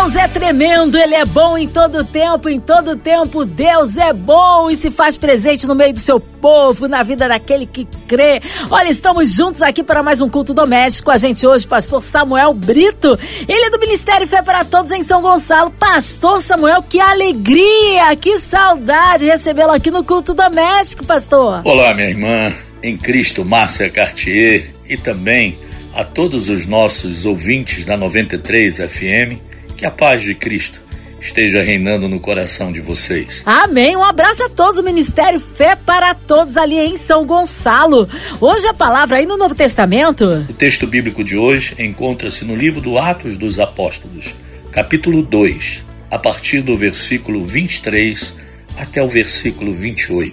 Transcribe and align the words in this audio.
Deus 0.00 0.16
é 0.16 0.26
tremendo, 0.26 0.96
Ele 0.96 1.14
é 1.14 1.26
bom 1.26 1.58
em 1.58 1.68
todo 1.68 2.02
tempo, 2.02 2.48
em 2.48 2.58
todo 2.58 2.96
tempo 2.96 3.44
Deus 3.44 3.98
é 3.98 4.14
bom 4.14 4.70
e 4.70 4.74
se 4.74 4.90
faz 4.90 5.18
presente 5.18 5.66
no 5.66 5.74
meio 5.74 5.92
do 5.92 5.98
seu 5.98 6.18
povo, 6.18 6.88
na 6.88 7.02
vida 7.02 7.28
daquele 7.28 7.66
que 7.66 7.86
crê. 8.08 8.40
Olha, 8.70 8.88
estamos 8.88 9.30
juntos 9.30 9.60
aqui 9.60 9.84
para 9.84 10.02
mais 10.02 10.22
um 10.22 10.28
culto 10.30 10.54
doméstico. 10.54 11.10
A 11.10 11.18
gente 11.18 11.46
hoje, 11.46 11.66
pastor 11.66 12.02
Samuel 12.02 12.54
Brito, 12.54 13.18
ele 13.46 13.66
é 13.66 13.68
do 13.68 13.78
Ministério 13.78 14.26
Fé 14.26 14.40
para 14.40 14.64
Todos 14.64 14.90
em 14.90 15.02
São 15.02 15.20
Gonçalo. 15.20 15.70
Pastor 15.70 16.40
Samuel, 16.40 16.82
que 16.82 16.98
alegria, 16.98 18.16
que 18.18 18.38
saudade 18.38 19.26
recebê-lo 19.26 19.72
aqui 19.72 19.90
no 19.90 20.02
culto 20.02 20.32
doméstico, 20.32 21.04
pastor. 21.04 21.60
Olá, 21.62 21.92
minha 21.92 22.08
irmã, 22.08 22.50
em 22.82 22.96
Cristo, 22.96 23.44
Márcia 23.44 23.90
Cartier 23.90 24.72
e 24.88 24.96
também 24.96 25.58
a 25.94 26.04
todos 26.04 26.48
os 26.48 26.64
nossos 26.64 27.26
ouvintes 27.26 27.84
da 27.84 27.98
93 27.98 28.78
FM 28.78 29.49
que 29.80 29.86
a 29.86 29.90
paz 29.90 30.22
de 30.22 30.34
Cristo 30.34 30.78
esteja 31.18 31.62
reinando 31.62 32.06
no 32.06 32.20
coração 32.20 32.70
de 32.70 32.82
vocês. 32.82 33.42
Amém. 33.46 33.96
Um 33.96 34.04
abraço 34.04 34.42
a 34.44 34.48
todos 34.50 34.78
o 34.78 34.82
Ministério 34.82 35.40
Fé 35.40 35.74
para 35.74 36.14
Todos 36.14 36.58
ali 36.58 36.78
em 36.78 36.98
São 36.98 37.24
Gonçalo. 37.24 38.06
Hoje 38.38 38.66
a 38.68 38.74
palavra 38.74 39.16
aí 39.16 39.24
no 39.24 39.38
Novo 39.38 39.54
Testamento. 39.54 40.46
O 40.50 40.52
texto 40.52 40.86
bíblico 40.86 41.24
de 41.24 41.34
hoje 41.34 41.76
encontra-se 41.78 42.44
no 42.44 42.54
livro 42.54 42.82
do 42.82 42.98
Atos 42.98 43.38
dos 43.38 43.58
Apóstolos, 43.58 44.34
capítulo 44.70 45.22
2, 45.22 45.82
a 46.10 46.18
partir 46.18 46.60
do 46.60 46.76
versículo 46.76 47.42
23 47.46 48.34
até 48.76 49.02
o 49.02 49.08
versículo 49.08 49.72
28. 49.72 50.30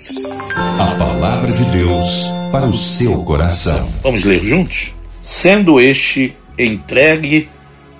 A 0.77 0.95
palavra 0.99 1.49
de 1.53 1.63
Deus 1.71 2.25
para 2.51 2.65
o 2.67 2.73
seu 2.73 3.23
coração. 3.23 3.89
Vamos 4.03 4.25
ler 4.25 4.43
juntos? 4.43 4.93
Sendo 5.21 5.79
este 5.79 6.35
entregue 6.59 7.47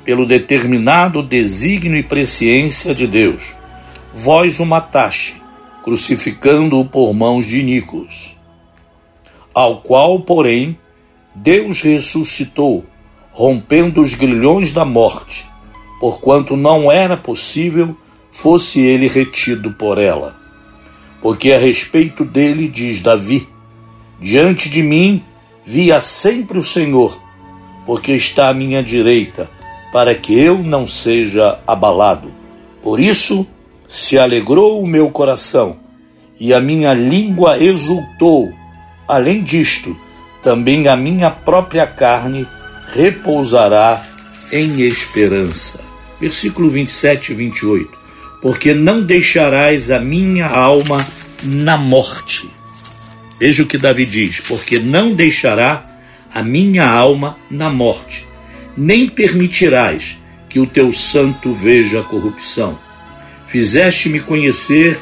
pelo 0.07 0.25
determinado 0.25 1.21
desígnio 1.21 1.97
e 1.97 2.01
presciência 2.01 2.95
de 2.95 3.05
Deus. 3.05 3.53
Vós 4.13 4.57
o 4.57 4.65
mataste, 4.65 5.35
crucificando-o 5.83 6.85
por 6.85 7.13
mãos 7.13 7.45
de 7.45 7.61
Nicos, 7.61 8.37
ao 9.53 9.81
qual, 9.81 10.21
porém, 10.21 10.79
Deus 11.35 11.81
ressuscitou, 11.81 12.85
rompendo 13.33 14.01
os 14.01 14.15
grilhões 14.15 14.71
da 14.71 14.85
morte, 14.85 15.45
porquanto 15.99 16.55
não 16.55 16.89
era 16.89 17.17
possível 17.17 17.93
fosse 18.31 18.79
ele 18.79 19.09
retido 19.09 19.73
por 19.73 19.97
ela. 19.97 20.37
Porque 21.21 21.51
a 21.51 21.59
respeito 21.59 22.23
dele 22.23 22.69
diz 22.69 23.01
Davi: 23.01 23.45
Diante 24.21 24.69
de 24.69 24.81
mim 24.81 25.21
via 25.65 25.99
sempre 25.99 26.57
o 26.57 26.63
Senhor, 26.63 27.21
porque 27.85 28.13
está 28.13 28.47
à 28.47 28.53
minha 28.53 28.81
direita 28.81 29.56
para 29.97 30.13
que 30.13 30.39
eu 30.39 30.59
não 30.59 30.85
seja 30.85 31.57
abalado. 31.65 32.31
Por 32.83 32.99
isso 32.99 33.47
se 33.87 34.15
alegrou 34.15 34.79
o 34.79 34.85
meu 34.85 35.09
coração 35.09 35.77
e 36.39 36.53
a 36.53 36.59
minha 36.59 36.93
língua 36.93 37.57
exultou. 37.57 38.53
Além 39.07 39.41
disto, 39.41 39.97
também 40.43 40.87
a 40.87 40.95
minha 40.95 41.31
própria 41.31 41.87
carne 41.87 42.45
repousará 42.93 44.03
em 44.53 44.81
esperança. 44.81 45.79
Versículo 46.21 46.69
27 46.69 47.31
e 47.31 47.33
28. 47.33 47.97
Porque 48.39 48.75
não 48.75 49.01
deixarás 49.01 49.89
a 49.89 49.99
minha 49.99 50.47
alma 50.47 51.03
na 51.43 51.75
morte. 51.75 52.47
Veja 53.39 53.63
o 53.63 53.65
que 53.65 53.79
Davi 53.79 54.05
diz: 54.05 54.41
porque 54.41 54.77
não 54.77 55.15
deixará 55.15 55.87
a 56.31 56.43
minha 56.43 56.87
alma 56.87 57.35
na 57.49 57.67
morte 57.67 58.26
nem 58.77 59.09
permitirás 59.09 60.19
que 60.47 60.59
o 60.59 60.67
teu 60.67 60.93
santo 60.93 61.53
veja 61.53 62.01
a 62.01 62.03
corrupção. 62.03 62.77
Fizeste-me 63.47 64.19
conhecer 64.19 64.99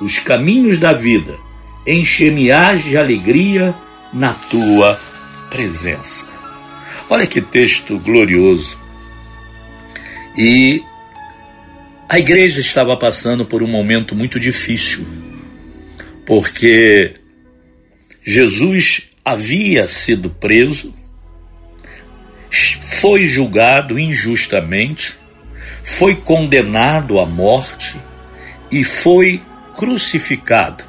os 0.00 0.18
caminhos 0.18 0.78
da 0.78 0.92
vida, 0.92 1.38
enche-me-ás 1.86 2.82
de 2.82 2.96
alegria 2.96 3.74
na 4.12 4.32
tua 4.32 5.00
presença. 5.48 6.26
Olha 7.08 7.26
que 7.26 7.40
texto 7.40 7.98
glorioso. 7.98 8.78
E 10.36 10.82
a 12.08 12.18
igreja 12.18 12.60
estava 12.60 12.96
passando 12.96 13.46
por 13.46 13.62
um 13.62 13.68
momento 13.68 14.14
muito 14.14 14.40
difícil, 14.40 15.06
porque 16.26 17.14
Jesus 18.22 19.10
havia 19.24 19.86
sido 19.86 20.30
preso, 20.30 20.94
foi 22.82 23.26
julgado 23.26 23.98
injustamente, 23.98 25.16
foi 25.82 26.16
condenado 26.16 27.18
à 27.20 27.26
morte 27.26 27.96
e 28.70 28.84
foi 28.84 29.40
crucificado 29.74 30.84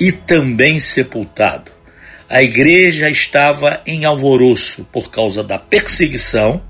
e 0.00 0.12
também 0.12 0.78
sepultado. 0.78 1.70
A 2.28 2.42
igreja 2.42 3.08
estava 3.08 3.80
em 3.86 4.04
alvoroço 4.04 4.86
por 4.92 5.10
causa 5.10 5.42
da 5.42 5.58
perseguição, 5.58 6.62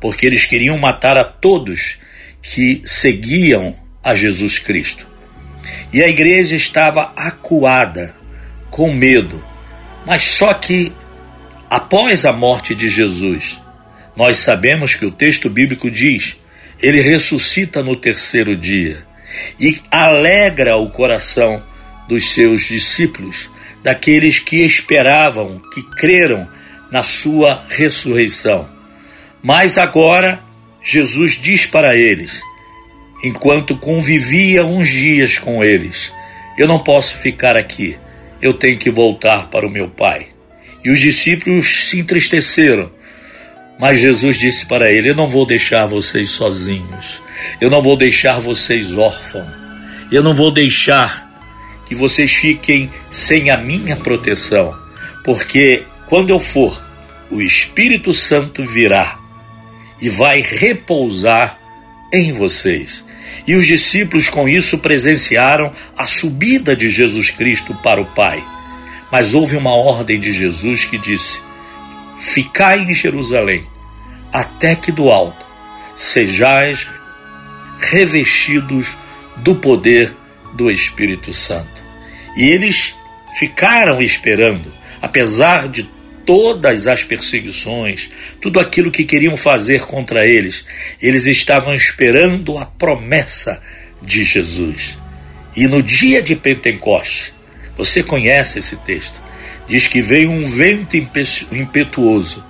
porque 0.00 0.24
eles 0.26 0.46
queriam 0.46 0.78
matar 0.78 1.18
a 1.18 1.24
todos 1.24 1.98
que 2.40 2.82
seguiam 2.84 3.76
a 4.02 4.14
Jesus 4.14 4.58
Cristo. 4.58 5.06
E 5.92 6.02
a 6.02 6.08
igreja 6.08 6.56
estava 6.56 7.12
acuada, 7.16 8.14
com 8.70 8.92
medo. 8.92 9.42
Mas 10.06 10.24
só 10.24 10.52
que 10.54 10.92
Após 11.74 12.24
a 12.24 12.32
morte 12.32 12.72
de 12.72 12.88
Jesus, 12.88 13.60
nós 14.14 14.36
sabemos 14.36 14.94
que 14.94 15.04
o 15.04 15.10
texto 15.10 15.50
bíblico 15.50 15.90
diz: 15.90 16.36
ele 16.80 17.00
ressuscita 17.00 17.82
no 17.82 17.96
terceiro 17.96 18.56
dia 18.56 19.04
e 19.58 19.80
alegra 19.90 20.76
o 20.76 20.88
coração 20.88 21.60
dos 22.08 22.30
seus 22.30 22.68
discípulos, 22.68 23.50
daqueles 23.82 24.38
que 24.38 24.64
esperavam, 24.64 25.60
que 25.74 25.82
creram 25.96 26.48
na 26.92 27.02
sua 27.02 27.66
ressurreição. 27.68 28.68
Mas 29.42 29.76
agora 29.76 30.38
Jesus 30.80 31.32
diz 31.32 31.66
para 31.66 31.96
eles, 31.96 32.40
enquanto 33.24 33.76
convivia 33.76 34.64
uns 34.64 34.86
dias 34.86 35.40
com 35.40 35.64
eles: 35.64 36.12
Eu 36.56 36.68
não 36.68 36.78
posso 36.78 37.16
ficar 37.18 37.56
aqui, 37.56 37.98
eu 38.40 38.54
tenho 38.54 38.78
que 38.78 38.92
voltar 38.92 39.48
para 39.48 39.66
o 39.66 39.70
meu 39.70 39.88
Pai. 39.88 40.33
E 40.84 40.90
os 40.90 41.00
discípulos 41.00 41.86
se 41.86 41.98
entristeceram. 41.98 42.90
Mas 43.78 43.98
Jesus 43.98 44.38
disse 44.38 44.66
para 44.66 44.92
ele: 44.92 45.10
Eu 45.10 45.14
não 45.14 45.28
vou 45.28 45.46
deixar 45.46 45.86
vocês 45.86 46.30
sozinhos. 46.30 47.22
Eu 47.60 47.70
não 47.70 47.82
vou 47.82 47.96
deixar 47.96 48.38
vocês 48.38 48.96
órfãos. 48.96 49.48
Eu 50.12 50.22
não 50.22 50.34
vou 50.34 50.50
deixar 50.50 51.32
que 51.86 51.94
vocês 51.94 52.32
fiquem 52.32 52.90
sem 53.10 53.50
a 53.50 53.56
minha 53.56 53.96
proteção. 53.96 54.76
Porque 55.24 55.84
quando 56.06 56.30
eu 56.30 56.38
for, 56.38 56.80
o 57.30 57.40
Espírito 57.40 58.12
Santo 58.12 58.64
virá 58.64 59.18
e 60.00 60.08
vai 60.08 60.40
repousar 60.40 61.58
em 62.12 62.32
vocês. 62.32 63.04
E 63.46 63.54
os 63.56 63.66
discípulos 63.66 64.28
com 64.28 64.48
isso 64.48 64.78
presenciaram 64.78 65.72
a 65.96 66.06
subida 66.06 66.76
de 66.76 66.88
Jesus 66.88 67.30
Cristo 67.30 67.74
para 67.82 68.00
o 68.00 68.06
Pai. 68.06 68.42
Mas 69.14 69.32
houve 69.32 69.56
uma 69.56 69.70
ordem 69.70 70.18
de 70.18 70.32
Jesus 70.32 70.86
que 70.86 70.98
disse: 70.98 71.40
Ficai 72.18 72.80
em 72.80 72.92
Jerusalém, 72.92 73.64
até 74.32 74.74
que 74.74 74.90
do 74.90 75.08
alto 75.08 75.46
sejais 75.94 76.90
revestidos 77.78 78.96
do 79.36 79.54
poder 79.54 80.12
do 80.54 80.68
Espírito 80.68 81.32
Santo. 81.32 81.80
E 82.36 82.48
eles 82.48 82.96
ficaram 83.38 84.02
esperando, 84.02 84.74
apesar 85.00 85.68
de 85.68 85.88
todas 86.26 86.88
as 86.88 87.04
perseguições, 87.04 88.10
tudo 88.40 88.58
aquilo 88.58 88.90
que 88.90 89.04
queriam 89.04 89.36
fazer 89.36 89.82
contra 89.82 90.26
eles, 90.26 90.66
eles 91.00 91.26
estavam 91.26 91.72
esperando 91.72 92.58
a 92.58 92.66
promessa 92.66 93.62
de 94.02 94.24
Jesus. 94.24 94.98
E 95.54 95.68
no 95.68 95.80
dia 95.80 96.20
de 96.20 96.34
Pentecostes, 96.34 97.33
você 97.76 98.02
conhece 98.02 98.58
esse 98.58 98.76
texto. 98.76 99.20
Diz 99.66 99.86
que 99.86 100.02
veio 100.02 100.30
um 100.30 100.46
vento 100.46 100.96
impetuoso 100.96 102.44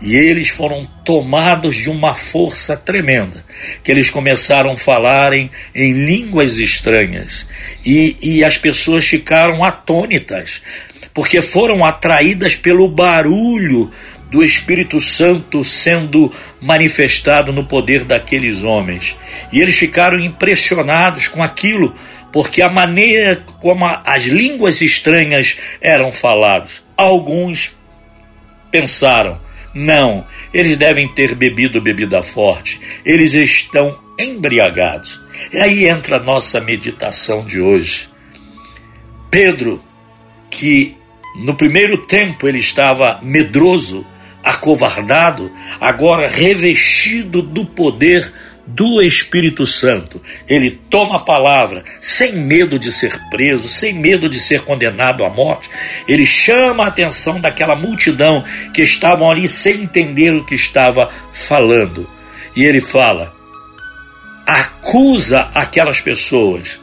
e 0.00 0.16
eles 0.16 0.48
foram 0.48 0.86
tomados 1.04 1.74
de 1.74 1.90
uma 1.90 2.14
força 2.14 2.76
tremenda, 2.76 3.44
que 3.82 3.90
eles 3.90 4.10
começaram 4.10 4.72
a 4.72 4.76
falar 4.76 5.32
em, 5.32 5.50
em 5.74 5.92
línguas 6.04 6.58
estranhas 6.58 7.46
e, 7.84 8.16
e 8.22 8.44
as 8.44 8.56
pessoas 8.56 9.06
ficaram 9.06 9.64
atônitas, 9.64 10.62
porque 11.12 11.42
foram 11.42 11.84
atraídas 11.84 12.54
pelo 12.54 12.88
barulho 12.88 13.90
do 14.30 14.44
Espírito 14.44 15.00
Santo 15.00 15.64
sendo 15.64 16.32
manifestado 16.60 17.52
no 17.52 17.64
poder 17.64 18.04
daqueles 18.04 18.62
homens. 18.62 19.16
E 19.50 19.60
eles 19.60 19.76
ficaram 19.76 20.18
impressionados 20.18 21.26
com 21.28 21.42
aquilo, 21.42 21.94
porque 22.32 22.62
a 22.62 22.68
maneira 22.68 23.36
como 23.60 23.86
as 23.86 24.24
línguas 24.24 24.80
estranhas 24.80 25.58
eram 25.80 26.12
faladas. 26.12 26.82
Alguns 26.96 27.76
pensaram: 28.70 29.40
não, 29.74 30.26
eles 30.52 30.76
devem 30.76 31.08
ter 31.08 31.34
bebido 31.34 31.80
bebida 31.80 32.22
forte, 32.22 32.80
eles 33.04 33.34
estão 33.34 33.98
embriagados. 34.18 35.20
E 35.52 35.58
aí 35.58 35.86
entra 35.86 36.16
a 36.16 36.22
nossa 36.22 36.60
meditação 36.60 37.44
de 37.44 37.60
hoje. 37.60 38.08
Pedro, 39.30 39.82
que 40.50 40.96
no 41.36 41.54
primeiro 41.54 41.98
tempo 41.98 42.48
ele 42.48 42.58
estava 42.58 43.20
medroso, 43.22 44.04
acovardado, 44.42 45.52
agora 45.80 46.28
revestido 46.28 47.42
do 47.42 47.64
poder 47.64 48.32
do 48.68 49.00
Espírito 49.00 49.64
Santo. 49.64 50.22
Ele 50.48 50.70
toma 50.90 51.16
a 51.16 51.20
palavra 51.20 51.82
sem 52.00 52.34
medo 52.36 52.78
de 52.78 52.92
ser 52.92 53.18
preso, 53.30 53.68
sem 53.68 53.94
medo 53.94 54.28
de 54.28 54.38
ser 54.38 54.62
condenado 54.62 55.24
à 55.24 55.30
morte. 55.30 55.70
Ele 56.06 56.26
chama 56.26 56.84
a 56.84 56.88
atenção 56.88 57.40
daquela 57.40 57.74
multidão 57.74 58.44
que 58.74 58.82
estavam 58.82 59.30
ali 59.30 59.48
sem 59.48 59.82
entender 59.82 60.34
o 60.34 60.44
que 60.44 60.54
estava 60.54 61.10
falando. 61.32 62.08
E 62.54 62.64
ele 62.64 62.80
fala: 62.80 63.34
acusa 64.46 65.48
aquelas 65.54 66.00
pessoas 66.00 66.80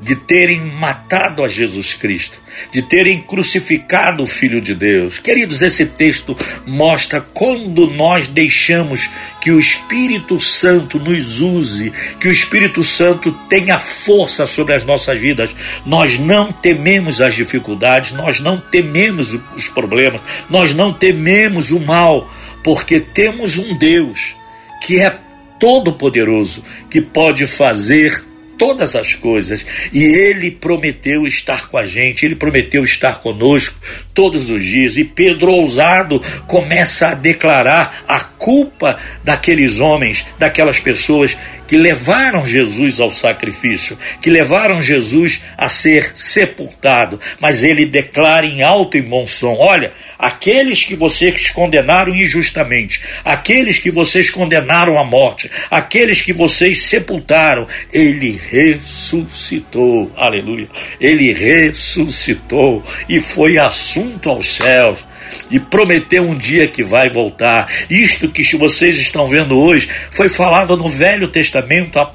de 0.00 0.14
terem 0.14 0.60
matado 0.60 1.42
a 1.42 1.48
Jesus 1.48 1.92
Cristo, 1.94 2.40
de 2.70 2.82
terem 2.82 3.20
crucificado 3.20 4.22
o 4.22 4.26
Filho 4.26 4.60
de 4.60 4.74
Deus. 4.74 5.18
Queridos, 5.18 5.60
esse 5.60 5.86
texto 5.86 6.36
mostra 6.66 7.20
quando 7.20 7.86
nós 7.88 8.28
deixamos 8.28 9.10
que 9.40 9.50
o 9.50 9.58
Espírito 9.58 10.38
Santo 10.38 10.98
nos 11.00 11.40
use, 11.40 11.92
que 12.20 12.28
o 12.28 12.32
Espírito 12.32 12.84
Santo 12.84 13.32
tenha 13.48 13.78
força 13.78 14.46
sobre 14.46 14.74
as 14.74 14.84
nossas 14.84 15.18
vidas. 15.18 15.54
Nós 15.84 16.18
não 16.18 16.52
tememos 16.52 17.20
as 17.20 17.34
dificuldades, 17.34 18.12
nós 18.12 18.38
não 18.38 18.56
tememos 18.56 19.34
os 19.56 19.68
problemas, 19.68 20.20
nós 20.48 20.72
não 20.72 20.92
tememos 20.92 21.70
o 21.72 21.80
mal, 21.80 22.30
porque 22.62 23.00
temos 23.00 23.58
um 23.58 23.76
Deus 23.76 24.36
que 24.80 25.00
é 25.00 25.18
todo-poderoso, 25.58 26.62
que 26.88 27.00
pode 27.00 27.46
fazer 27.46 28.27
todas 28.58 28.94
as 28.96 29.14
coisas. 29.14 29.64
E 29.92 30.02
ele 30.04 30.50
prometeu 30.50 31.26
estar 31.26 31.68
com 31.68 31.78
a 31.78 31.86
gente, 31.86 32.26
ele 32.26 32.34
prometeu 32.34 32.82
estar 32.82 33.20
conosco 33.20 33.78
todos 34.12 34.50
os 34.50 34.64
dias. 34.64 34.96
E 34.96 35.04
Pedro, 35.04 35.52
ousado, 35.52 36.20
começa 36.46 37.08
a 37.08 37.14
declarar 37.14 38.02
a 38.06 38.20
culpa 38.20 38.98
daqueles 39.24 39.78
homens, 39.78 40.26
daquelas 40.38 40.80
pessoas 40.80 41.36
que 41.68 41.76
levaram 41.76 42.44
Jesus 42.44 42.98
ao 42.98 43.10
sacrifício, 43.10 43.96
que 44.20 44.30
levaram 44.30 44.80
Jesus 44.80 45.44
a 45.56 45.68
ser 45.68 46.12
sepultado. 46.16 47.20
Mas 47.38 47.62
ele 47.62 47.84
declara 47.84 48.46
em 48.46 48.62
alto 48.62 48.96
e 48.96 49.02
bom 49.02 49.26
som: 49.26 49.54
Olha, 49.58 49.92
aqueles 50.18 50.82
que 50.82 50.96
vocês 50.96 51.50
condenaram 51.50 52.14
injustamente, 52.14 53.02
aqueles 53.24 53.78
que 53.78 53.90
vocês 53.90 54.30
condenaram 54.30 54.98
à 54.98 55.04
morte, 55.04 55.50
aqueles 55.70 56.22
que 56.22 56.32
vocês 56.32 56.80
sepultaram, 56.80 57.68
ele 57.92 58.40
ressuscitou. 58.50 60.10
Aleluia. 60.16 60.68
Ele 60.98 61.32
ressuscitou 61.32 62.82
e 63.08 63.20
foi 63.20 63.58
assunto 63.58 64.30
aos 64.30 64.56
céus 64.56 65.06
e 65.50 65.58
prometeu 65.58 66.22
um 66.22 66.34
dia 66.34 66.68
que 66.68 66.82
vai 66.82 67.08
voltar. 67.08 67.70
Isto 67.88 68.28
que 68.28 68.42
vocês 68.56 68.98
estão 68.98 69.26
vendo 69.26 69.58
hoje 69.58 69.88
foi 70.10 70.28
falado 70.28 70.76
no 70.76 70.88
Velho 70.88 71.28
Testamento 71.28 71.98
há 71.98 72.06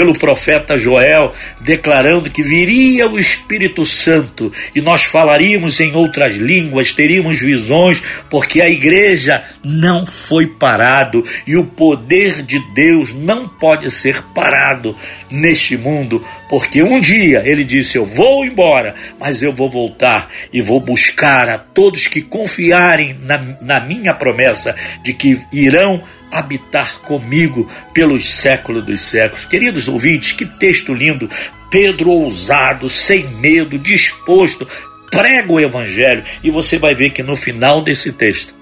pelo 0.00 0.14
profeta 0.14 0.78
Joel, 0.78 1.30
declarando 1.60 2.30
que 2.30 2.42
viria 2.42 3.06
o 3.06 3.18
Espírito 3.18 3.84
Santo 3.84 4.50
e 4.74 4.80
nós 4.80 5.04
falaríamos 5.04 5.78
em 5.78 5.94
outras 5.94 6.36
línguas, 6.36 6.94
teríamos 6.94 7.38
visões, 7.38 8.02
porque 8.30 8.62
a 8.62 8.70
igreja 8.70 9.44
não 9.62 10.06
foi 10.06 10.46
parado 10.46 11.22
e 11.46 11.54
o 11.54 11.66
poder 11.66 12.40
de 12.40 12.58
Deus 12.72 13.12
não 13.12 13.46
pode 13.46 13.90
ser 13.90 14.22
parado 14.34 14.96
neste 15.30 15.76
mundo, 15.76 16.24
porque 16.48 16.82
um 16.82 16.98
dia 16.98 17.42
ele 17.44 17.62
disse: 17.62 17.98
Eu 17.98 18.06
vou 18.06 18.42
embora, 18.42 18.94
mas 19.20 19.42
eu 19.42 19.52
vou 19.52 19.68
voltar 19.68 20.30
e 20.50 20.62
vou 20.62 20.80
buscar 20.80 21.46
a 21.46 21.58
todos 21.58 22.06
que 22.06 22.22
confiarem 22.22 23.18
na, 23.20 23.36
na 23.60 23.80
minha 23.80 24.14
promessa 24.14 24.74
de 25.02 25.12
que 25.12 25.38
irão 25.52 26.02
habitar 26.30 27.00
comigo 27.00 27.68
pelos 27.92 28.28
séculos 28.28 28.84
dos 28.84 29.00
séculos. 29.00 29.44
Queridos 29.44 29.88
ouvintes, 29.88 30.32
que 30.32 30.46
texto 30.46 30.94
lindo! 30.94 31.28
Pedro 31.70 32.10
ousado, 32.10 32.88
sem 32.88 33.24
medo, 33.36 33.78
disposto, 33.78 34.66
prega 35.10 35.52
o 35.52 35.60
evangelho 35.60 36.24
e 36.42 36.50
você 36.50 36.78
vai 36.78 36.94
ver 36.94 37.10
que 37.10 37.22
no 37.22 37.36
final 37.36 37.80
desse 37.82 38.12
texto, 38.12 38.54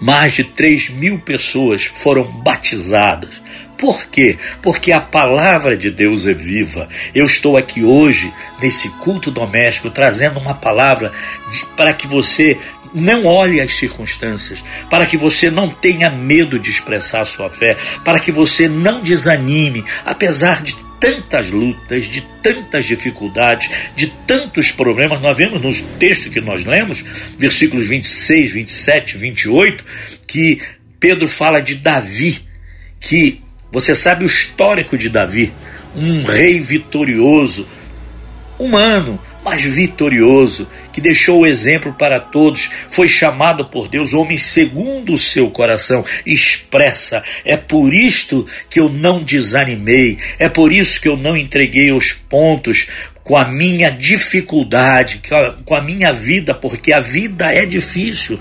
mais 0.00 0.32
de 0.32 0.44
3 0.44 0.90
mil 0.90 1.18
pessoas 1.18 1.84
foram 1.84 2.24
batizadas. 2.24 3.42
Por 3.78 4.06
quê? 4.06 4.38
Porque 4.62 4.90
a 4.90 5.00
palavra 5.00 5.76
de 5.76 5.90
Deus 5.90 6.26
é 6.26 6.32
viva. 6.32 6.88
Eu 7.14 7.26
estou 7.26 7.56
aqui 7.56 7.84
hoje, 7.84 8.32
nesse 8.60 8.88
culto 8.98 9.30
doméstico, 9.30 9.90
trazendo 9.90 10.38
uma 10.38 10.54
palavra 10.54 11.12
para 11.76 11.92
que 11.92 12.06
você 12.06 12.58
não 12.96 13.26
olhe 13.26 13.60
as 13.60 13.74
circunstâncias, 13.74 14.64
para 14.88 15.04
que 15.04 15.18
você 15.18 15.50
não 15.50 15.68
tenha 15.68 16.08
medo 16.08 16.58
de 16.58 16.70
expressar 16.70 17.24
sua 17.26 17.50
fé, 17.50 17.76
para 18.02 18.18
que 18.18 18.32
você 18.32 18.68
não 18.68 19.02
desanime, 19.02 19.84
apesar 20.04 20.62
de 20.62 20.74
tantas 20.98 21.50
lutas, 21.50 22.06
de 22.06 22.22
tantas 22.42 22.86
dificuldades, 22.86 23.70
de 23.94 24.06
tantos 24.26 24.70
problemas. 24.70 25.20
Nós 25.20 25.36
vemos 25.36 25.60
nos 25.60 25.82
textos 25.98 26.32
que 26.32 26.40
nós 26.40 26.64
lemos, 26.64 27.04
versículos 27.38 27.86
26, 27.86 28.52
27, 28.52 29.18
28, 29.18 29.84
que 30.26 30.58
Pedro 30.98 31.28
fala 31.28 31.60
de 31.60 31.74
Davi, 31.74 32.40
que 32.98 33.42
você 33.70 33.94
sabe 33.94 34.24
o 34.24 34.26
histórico 34.26 34.96
de 34.96 35.10
Davi, 35.10 35.52
um 35.94 36.24
rei 36.24 36.60
vitorioso, 36.60 37.68
humano, 38.58 39.20
mas 39.46 39.62
vitorioso, 39.62 40.68
que 40.92 41.00
deixou 41.00 41.42
o 41.42 41.46
exemplo 41.46 41.92
para 41.92 42.18
todos, 42.18 42.68
foi 42.88 43.06
chamado 43.06 43.64
por 43.66 43.86
Deus, 43.86 44.12
homem 44.12 44.36
segundo 44.36 45.14
o 45.14 45.18
seu 45.18 45.48
coração, 45.50 46.04
expressa. 46.26 47.22
É 47.44 47.56
por 47.56 47.94
isto 47.94 48.44
que 48.68 48.80
eu 48.80 48.88
não 48.88 49.22
desanimei, 49.22 50.18
é 50.40 50.48
por 50.48 50.72
isso 50.72 51.00
que 51.00 51.06
eu 51.06 51.16
não 51.16 51.36
entreguei 51.36 51.92
os 51.92 52.12
pontos, 52.12 52.88
com 53.22 53.36
a 53.36 53.44
minha 53.44 53.90
dificuldade, 53.90 55.20
com 55.64 55.74
a 55.74 55.80
minha 55.80 56.12
vida, 56.12 56.54
porque 56.54 56.92
a 56.92 57.00
vida 57.00 57.52
é 57.52 57.66
difícil. 57.66 58.38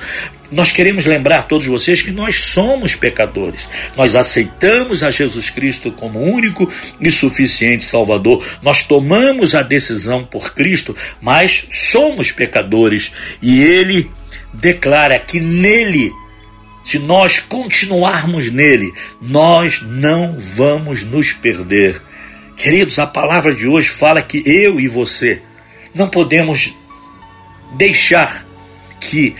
Nós 0.52 0.72
queremos 0.72 1.06
lembrar 1.06 1.40
a 1.40 1.44
todos 1.44 1.66
vocês 1.68 2.02
que 2.02 2.12
nós 2.12 2.36
somos 2.36 2.96
pecadores. 2.96 3.68
Nós 3.96 4.16
aceitamos 4.16 5.04
a 5.04 5.10
Jesus 5.10 5.50
Cristo 5.50 5.92
como 5.92 6.20
único 6.20 6.72
e 7.00 7.12
suficiente 7.12 7.84
Salvador. 7.84 8.46
Nós 8.62 8.84
tomamos 8.84 9.56
a 9.56 9.62
decisão 9.62 10.24
por 10.24 10.54
Cristo, 10.54 10.96
mas 11.22 11.66
somos 11.70 12.32
pecadores 12.32 13.12
e 13.42 13.62
Ele 13.62 14.10
declara 14.54 15.20
que 15.20 15.40
nele, 15.40 16.12
se 16.84 17.00
nós 17.00 17.40
continuarmos 17.40 18.52
nele, 18.52 18.92
nós 19.22 19.82
não 19.82 20.38
vamos 20.38 21.04
nos 21.04 21.34
perder. 21.34 22.02
Queridos, 22.56 23.00
a 23.00 23.08
palavra 23.08 23.54
de 23.54 23.68
hoje 23.68 23.90
fala 23.90 24.22
que 24.22 24.42
eu 24.50 24.80
e 24.80 24.88
você 24.88 25.42
não 25.94 26.08
podemos 26.08 26.74
deixar 27.78 28.46
que 29.00 29.36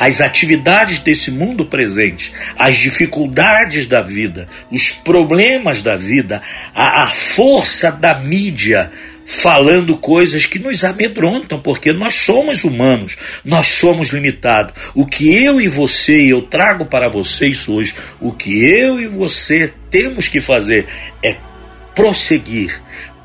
as 0.00 0.22
atividades 0.22 0.98
desse 1.00 1.30
mundo 1.30 1.66
presente, 1.66 2.32
as 2.58 2.76
dificuldades 2.76 3.84
da 3.84 4.00
vida, 4.00 4.48
os 4.70 4.90
problemas 4.90 5.82
da 5.82 5.94
vida, 5.94 6.40
a, 6.74 7.02
a 7.02 7.06
força 7.06 7.92
da 7.92 8.14
mídia 8.14 8.90
falando 9.26 9.98
coisas 9.98 10.46
que 10.46 10.58
nos 10.58 10.84
amedrontam, 10.84 11.60
porque 11.60 11.92
nós 11.92 12.14
somos 12.14 12.64
humanos, 12.64 13.16
nós 13.44 13.66
somos 13.66 14.08
limitados. 14.08 14.72
O 14.94 15.06
que 15.06 15.44
eu 15.44 15.60
e 15.60 15.68
você, 15.68 16.22
e 16.22 16.30
eu 16.30 16.42
trago 16.42 16.86
para 16.86 17.08
vocês 17.08 17.68
hoje, 17.68 17.94
o 18.20 18.32
que 18.32 18.64
eu 18.64 18.98
e 18.98 19.06
você 19.06 19.72
temos 19.90 20.28
que 20.28 20.40
fazer 20.40 20.86
é 21.22 21.36
prosseguir 21.94 22.80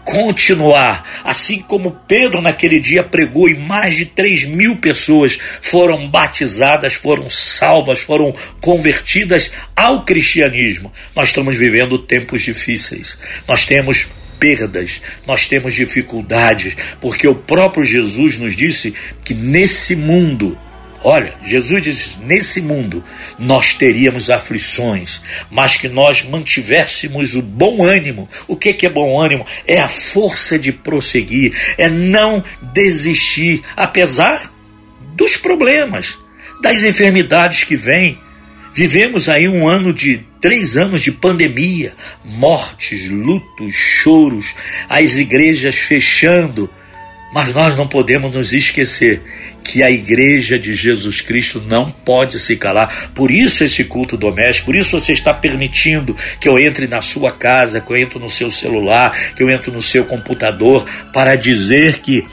continuar. 0.05 1.03
Assim 1.23 1.59
como 1.59 1.99
Pedro 2.07 2.41
naquele 2.41 2.79
dia 2.79 3.03
pregou 3.03 3.49
e 3.49 3.55
mais 3.55 3.95
de 3.95 4.05
3 4.05 4.45
mil 4.45 4.77
pessoas 4.77 5.37
foram 5.61 6.07
batizadas, 6.07 6.93
foram 6.93 7.29
salvas, 7.29 7.99
foram 7.99 8.33
convertidas 8.61 9.51
ao 9.75 10.05
cristianismo. 10.05 10.93
Nós 11.15 11.29
estamos 11.29 11.57
vivendo 11.57 11.97
tempos 11.97 12.43
difíceis. 12.43 13.17
Nós 13.47 13.65
temos 13.65 14.07
perdas, 14.39 15.01
nós 15.25 15.47
temos 15.47 15.73
dificuldades, 15.73 16.75
porque 17.01 17.27
o 17.27 17.35
próprio 17.35 17.83
Jesus 17.83 18.37
nos 18.37 18.55
disse 18.55 18.93
que 19.23 19.33
nesse 19.33 19.95
mundo 19.95 20.57
Olha, 21.07 21.35
Jesus 21.43 21.83
diz: 21.83 22.17
nesse 22.25 22.63
mundo 22.63 23.03
nós 23.37 23.75
teríamos 23.75 24.31
aflições, 24.31 25.21
mas 25.51 25.77
que 25.77 25.87
nós 25.87 26.23
mantivéssemos 26.23 27.35
o 27.35 27.43
bom 27.43 27.83
ânimo. 27.83 28.27
O 28.47 28.55
que, 28.55 28.73
que 28.73 28.87
é 28.87 28.89
bom 28.89 29.21
ânimo? 29.21 29.45
É 29.67 29.79
a 29.79 29.87
força 29.87 30.57
de 30.57 30.73
prosseguir, 30.73 31.55
é 31.77 31.87
não 31.87 32.43
desistir, 32.73 33.61
apesar 33.77 34.51
dos 35.15 35.37
problemas, 35.37 36.17
das 36.63 36.83
enfermidades 36.83 37.63
que 37.63 37.75
vêm. 37.75 38.17
Vivemos 38.73 39.29
aí 39.29 39.47
um 39.47 39.67
ano 39.67 39.93
de 39.93 40.25
três 40.41 40.75
anos 40.75 41.03
de 41.03 41.11
pandemia, 41.11 41.93
mortes, 42.23 43.07
lutos, 43.11 43.75
choros, 43.75 44.55
as 44.89 45.17
igrejas 45.17 45.75
fechando. 45.75 46.67
Mas 47.35 47.53
nós 47.53 47.75
não 47.75 47.85
podemos 47.85 48.31
nos 48.31 48.53
esquecer 48.53 49.21
que 49.61 49.83
a 49.83 49.91
igreja 49.91 50.57
de 50.57 50.73
Jesus 50.73 51.19
Cristo 51.19 51.61
não 51.67 51.91
pode 51.91 52.39
se 52.39 52.55
calar. 52.55 53.09
Por 53.13 53.29
isso 53.29 53.61
esse 53.61 53.83
culto 53.83 54.15
doméstico, 54.15 54.67
por 54.67 54.75
isso 54.75 54.97
você 54.97 55.11
está 55.11 55.33
permitindo 55.33 56.15
que 56.39 56.47
eu 56.47 56.57
entre 56.57 56.87
na 56.87 57.01
sua 57.01 57.33
casa, 57.33 57.81
que 57.81 57.91
eu 57.91 57.97
entre 57.97 58.19
no 58.19 58.29
seu 58.29 58.49
celular, 58.49 59.11
que 59.35 59.43
eu 59.43 59.49
entre 59.49 59.69
no 59.69 59.81
seu 59.81 60.05
computador, 60.05 60.85
para 61.11 61.35
dizer 61.35 61.99
que 61.99 62.25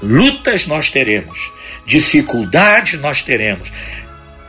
lutas 0.00 0.64
nós 0.64 0.88
teremos, 0.92 1.50
dificuldades 1.84 3.00
nós 3.00 3.20
teremos, 3.22 3.72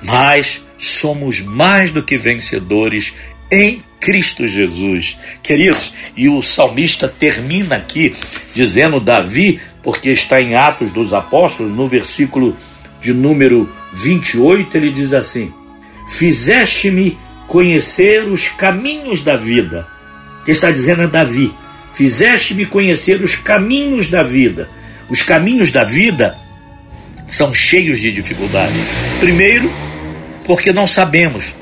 mas 0.04 0.62
somos 0.78 1.42
mais 1.42 1.90
do 1.90 2.04
que 2.04 2.20
vencedores 2.20 3.16
em 3.52 3.82
Cristo 4.04 4.46
Jesus. 4.46 5.18
Queridos, 5.42 5.94
e 6.16 6.28
o 6.28 6.42
salmista 6.42 7.08
termina 7.08 7.78
aqui 7.78 8.14
dizendo: 8.54 9.00
Davi, 9.00 9.62
porque 9.82 10.10
está 10.10 10.42
em 10.42 10.56
Atos 10.56 10.92
dos 10.92 11.14
Apóstolos, 11.14 11.72
no 11.72 11.88
versículo 11.88 12.56
de 13.02 13.14
número 13.14 13.72
28, 13.94 14.76
ele 14.76 14.92
diz 14.92 15.14
assim: 15.14 15.54
Fizeste-me 16.08 17.18
conhecer 17.48 18.26
os 18.26 18.50
caminhos 18.50 19.22
da 19.22 19.38
vida. 19.38 19.88
Que 20.44 20.52
está 20.52 20.70
dizendo 20.70 21.04
é 21.04 21.08
Davi: 21.08 21.54
Fizeste-me 21.94 22.66
conhecer 22.66 23.22
os 23.22 23.36
caminhos 23.36 24.10
da 24.10 24.22
vida. 24.22 24.70
Os 25.10 25.22
caminhos 25.22 25.72
da 25.72 25.86
vida 25.86 26.38
são 27.28 27.54
cheios 27.54 28.02
de 28.02 28.12
dificuldades. 28.12 28.82
Primeiro, 29.22 29.72
porque 30.44 30.74
não 30.74 30.86
sabemos 30.86 31.56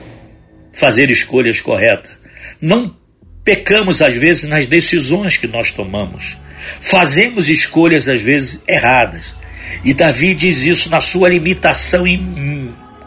fazer 0.74 1.12
escolhas 1.12 1.60
corretas. 1.60 2.21
Não 2.62 2.96
pecamos 3.44 4.01
às 4.01 4.13
vezes 4.13 4.44
nas 4.44 4.65
decisões 4.65 5.38
que 5.38 5.48
nós 5.48 5.72
tomamos. 5.72 6.38
Fazemos 6.80 7.50
escolhas 7.50 8.08
às 8.08 8.22
vezes 8.22 8.62
erradas. 8.68 9.36
E 9.84 9.94
Davi 9.94 10.34
diz 10.34 10.65
isso 10.65 10.89
na 10.89 11.01
sua 11.01 11.30
limitação 11.30 12.06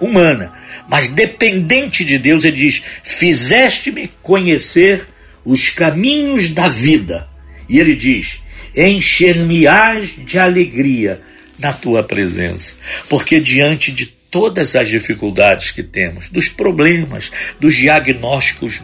humana. 0.01 0.53
Mas 0.89 1.09
dependente 1.09 2.05
de 2.05 2.19
Deus, 2.19 2.45
ele 2.45 2.57
diz: 2.57 2.83
Fizeste-me 3.03 4.11
conhecer 4.23 5.07
os 5.45 5.69
caminhos 5.69 6.49
da 6.49 6.69
vida. 6.69 7.29
E 7.69 7.79
ele 7.79 7.95
diz: 7.95 8.43
Encher-me-ás 8.77 10.17
de 10.25 10.39
alegria 10.39 11.21
na 11.59 11.73
tua 11.73 12.03
presença. 12.03 12.75
Porque 13.09 13.41
diante 13.41 13.93
de 13.93 14.07
todas 14.07 14.75
as 14.75 14.89
dificuldades 14.89 15.71
que 15.71 15.83
temos, 15.83 16.29
dos 16.29 16.49
problemas, 16.49 17.31
dos 17.61 17.75
diagnósticos 17.77 18.83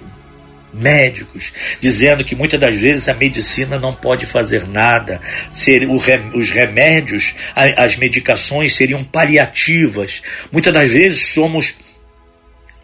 médicos, 0.73 1.53
dizendo 1.81 2.25
que 2.25 2.35
muitas 2.35 2.61
das 2.61 2.77
vezes 2.77 3.09
a 3.09 3.15
medicina 3.15 3.79
não 3.79 3.93
pode 3.93 4.27
fazer 4.27 4.67
nada, 4.67 5.21
ser, 5.53 5.89
os 5.89 6.51
remédios, 6.51 7.35
as 7.55 7.97
medicações 7.97 8.75
seriam 8.75 9.03
paliativas. 9.05 10.23
Muitas 10.51 10.73
das 10.73 10.91
vezes 10.91 11.29
somos 11.29 11.75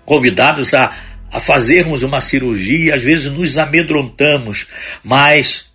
convidados 0.04 0.72
a, 0.74 0.94
a 1.32 1.40
fazermos 1.40 2.02
uma 2.02 2.20
cirurgia, 2.20 2.94
às 2.94 3.02
vezes 3.02 3.26
nos 3.32 3.58
amedrontamos, 3.58 4.68
mas 5.02 5.66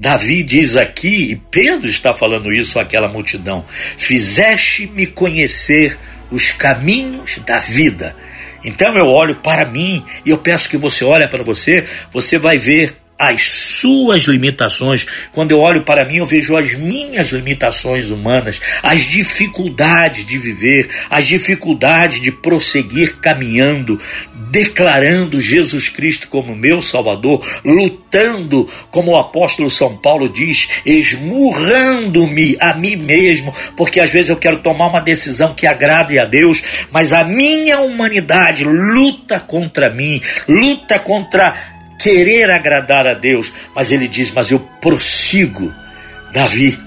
Davi 0.00 0.42
diz 0.42 0.76
aqui, 0.76 1.32
e 1.32 1.36
Pedro 1.50 1.86
está 1.86 2.14
falando 2.14 2.50
isso 2.50 2.78
àquela 2.78 3.06
multidão: 3.06 3.64
Fizeste-me 3.68 5.06
conhecer 5.06 5.98
os 6.30 6.52
caminhos 6.52 7.38
da 7.38 7.58
vida. 7.58 8.14
Então 8.64 8.94
eu 8.96 9.06
olho 9.06 9.36
para 9.36 9.64
mim 9.64 10.04
e 10.24 10.30
eu 10.30 10.38
peço 10.38 10.68
que 10.68 10.76
você 10.76 11.04
olhe 11.04 11.26
para 11.26 11.42
você, 11.42 11.86
você 12.12 12.38
vai 12.38 12.58
ver 12.58 12.96
as 13.20 13.42
suas 13.42 14.22
limitações. 14.22 15.06
Quando 15.30 15.50
eu 15.50 15.58
olho 15.58 15.82
para 15.82 16.06
mim, 16.06 16.16
eu 16.16 16.26
vejo 16.26 16.56
as 16.56 16.72
minhas 16.72 17.28
limitações 17.28 18.08
humanas, 18.08 18.58
as 18.82 19.02
dificuldades 19.02 20.24
de 20.24 20.38
viver, 20.38 20.88
as 21.10 21.26
dificuldades 21.26 22.22
de 22.22 22.32
prosseguir 22.32 23.16
caminhando, 23.16 24.00
declarando 24.50 25.38
Jesus 25.38 25.90
Cristo 25.90 26.28
como 26.28 26.56
meu 26.56 26.80
Salvador, 26.80 27.46
lutando, 27.62 28.66
como 28.90 29.10
o 29.10 29.18
apóstolo 29.18 29.70
São 29.70 29.98
Paulo 29.98 30.26
diz, 30.26 30.70
esmurrando-me 30.86 32.56
a 32.58 32.72
mim 32.72 32.96
mesmo, 32.96 33.54
porque 33.76 34.00
às 34.00 34.10
vezes 34.10 34.30
eu 34.30 34.36
quero 34.36 34.60
tomar 34.60 34.86
uma 34.86 35.00
decisão 35.00 35.52
que 35.52 35.66
agrade 35.66 36.18
a 36.18 36.24
Deus, 36.24 36.62
mas 36.90 37.12
a 37.12 37.22
minha 37.22 37.80
humanidade 37.80 38.64
luta 38.64 39.38
contra 39.38 39.90
mim, 39.90 40.22
luta 40.48 40.98
contra 40.98 41.79
querer 42.02 42.50
agradar 42.50 43.06
a 43.06 43.14
Deus, 43.14 43.52
mas 43.74 43.92
ele 43.92 44.08
diz: 44.08 44.30
Mas 44.30 44.50
eu 44.50 44.58
prossigo. 44.80 45.72
Davi, 46.32 46.78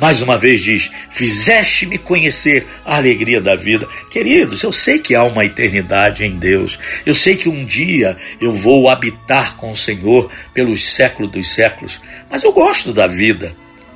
mais 0.00 0.22
uma 0.22 0.38
vez, 0.38 0.62
diz: 0.62 0.90
Fizeste-me 1.10 1.98
conhecer 1.98 2.66
a 2.84 2.96
alegria 2.96 3.40
da 3.40 3.54
vida. 3.54 3.86
Queridos, 4.10 4.62
eu 4.62 4.72
sei 4.72 4.98
que 4.98 5.14
há 5.14 5.22
uma 5.22 5.44
eternidade 5.44 6.24
em 6.24 6.38
Deus. 6.38 6.78
Eu 7.04 7.14
sei 7.14 7.36
que 7.36 7.48
um 7.48 7.64
dia 7.64 8.16
eu 8.40 8.52
vou 8.52 8.88
habitar 8.88 9.56
com 9.56 9.70
o 9.70 9.76
Senhor 9.76 10.30
pelos 10.52 10.84
séculos 10.84 11.30
dos 11.30 11.48
séculos, 11.48 12.00
mas 12.30 12.42
eu 12.42 12.52
gosto 12.52 12.92
da 12.92 13.06
vida. 13.06 13.54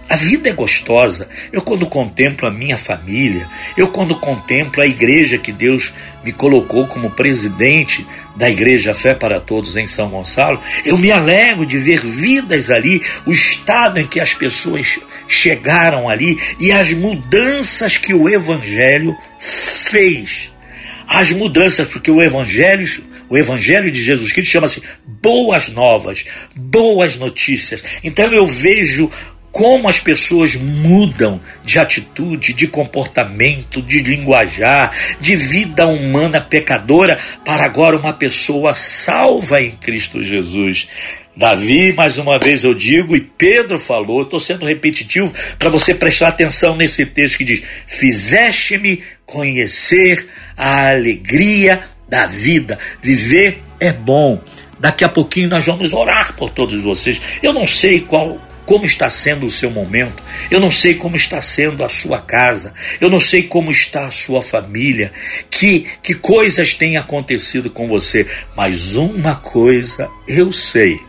A 0.09 0.15
vida 0.15 0.49
é 0.49 0.53
gostosa. 0.53 1.29
Eu, 1.53 1.63
quando 1.63 1.85
contemplo 1.87 2.47
a 2.47 2.51
minha 2.51 2.79
família, 2.79 3.49
eu, 3.77 3.89
quando 3.89 4.15
contemplo 4.15 4.81
a 4.81 4.87
igreja 4.87 5.37
que 5.37 5.51
Deus 5.51 5.93
me 6.23 6.33
colocou 6.33 6.87
como 6.87 7.11
presidente 7.11 8.07
da 8.37 8.49
Igreja 8.49 8.95
Fé 8.95 9.15
para 9.15 9.41
Todos 9.41 9.77
em 9.77 9.87
São 9.87 10.09
Gonçalo, 10.09 10.61
eu 10.85 10.97
me 10.97 11.11
alegro 11.11 11.67
de 11.67 11.79
ver 11.79 12.01
vidas 12.01 12.71
ali, 12.71 13.03
o 13.27 13.33
estado 13.33 13.99
em 13.99 14.07
que 14.07 14.21
as 14.21 14.33
pessoas 14.33 14.99
chegaram 15.27 16.09
ali 16.09 16.39
e 16.61 16.71
as 16.71 16.93
mudanças 16.93 17.97
que 17.97 18.15
o 18.15 18.29
Evangelho 18.29 19.17
fez. 19.41 20.53
As 21.09 21.33
mudanças, 21.33 21.89
porque 21.89 22.11
o 22.11 22.23
Evangelho 22.23 22.87
o 23.29 23.37
Evangelho 23.37 23.91
de 23.91 24.03
Jesus 24.03 24.33
Cristo 24.33 24.53
chama-se 24.53 24.83
Boas 25.05 25.69
Novas, 25.69 26.25
Boas 26.55 27.17
Notícias. 27.17 27.83
Então 28.05 28.33
eu 28.33 28.47
vejo 28.47 29.11
como 29.57 29.89
as 29.89 29.99
pessoas 29.99 30.55
mudam 30.55 31.41
de 31.65 31.79
atitude, 31.79 32.53
de 32.53 32.67
comportamento, 32.67 33.81
de 33.81 34.01
linguajar, 34.01 34.95
de 35.19 35.35
vida 35.35 35.87
humana 35.87 36.43
pecadora 36.43 37.19
para 37.43 37.65
agora 37.65 37.97
uma 37.97 38.13
pessoa 38.13 38.75
salva 38.75 39.63
em 39.63 39.71
Cristo 39.71 40.23
Jesus. 40.23 40.89
Davi, 41.35 41.95
mais 41.95 42.19
uma 42.19 42.39
vez 42.39 42.65
eu 42.65 42.75
digo, 42.75 43.17
e 43.17 43.21
Pedro 43.23 43.79
falou, 43.79 44.25
estou 44.25 44.39
sendo 44.39 44.67
repetitivo 44.67 45.33
para 45.59 45.71
você 45.71 45.95
prestar 45.95 46.29
atenção 46.29 46.77
nesse 46.77 47.07
texto 47.07 47.39
que 47.39 47.45
diz: 47.45 47.63
Fizeste-me 47.87 49.03
conhecer 49.25 50.29
a 50.55 50.91
alegria 50.91 51.83
da 52.07 52.27
vida. 52.27 52.79
Viver 53.01 53.63
é 53.81 53.91
bom. 53.91 54.39
Daqui 54.79 55.03
a 55.03 55.09
pouquinho 55.09 55.49
nós 55.49 55.65
vamos 55.65 55.95
orar 55.95 56.35
por 56.35 56.51
todos 56.51 56.83
vocês. 56.83 57.19
Eu 57.43 57.55
não 57.55 57.67
sei 57.67 58.03
qual 58.03 58.39
como 58.67 58.85
está 58.85 59.09
sendo 59.09 59.47
o 59.47 59.51
seu 59.51 59.71
momento, 59.71 60.23
eu 60.51 60.61
não 60.61 60.71
sei 60.71 60.95
como 60.95 61.17
está 61.17 61.41
sendo 61.41 61.85
a 61.85 61.89
sua 61.89 62.21
casa, 62.21 62.75
eu 63.01 63.09
não 63.09 63.21
sei 63.21 63.45
como 63.45 63.71
está 63.71 64.07
a 64.07 64.11
sua 64.11 64.43
família, 64.43 65.13
que, 65.49 65.87
que 66.03 66.15
coisas 66.15 66.75
têm 66.75 66.97
acontecido 66.97 67.71
com 67.71 67.87
você, 67.87 68.27
mas 68.57 68.97
uma 68.97 69.37
coisa 69.37 70.11
eu 70.29 70.53
sei. 70.53 71.01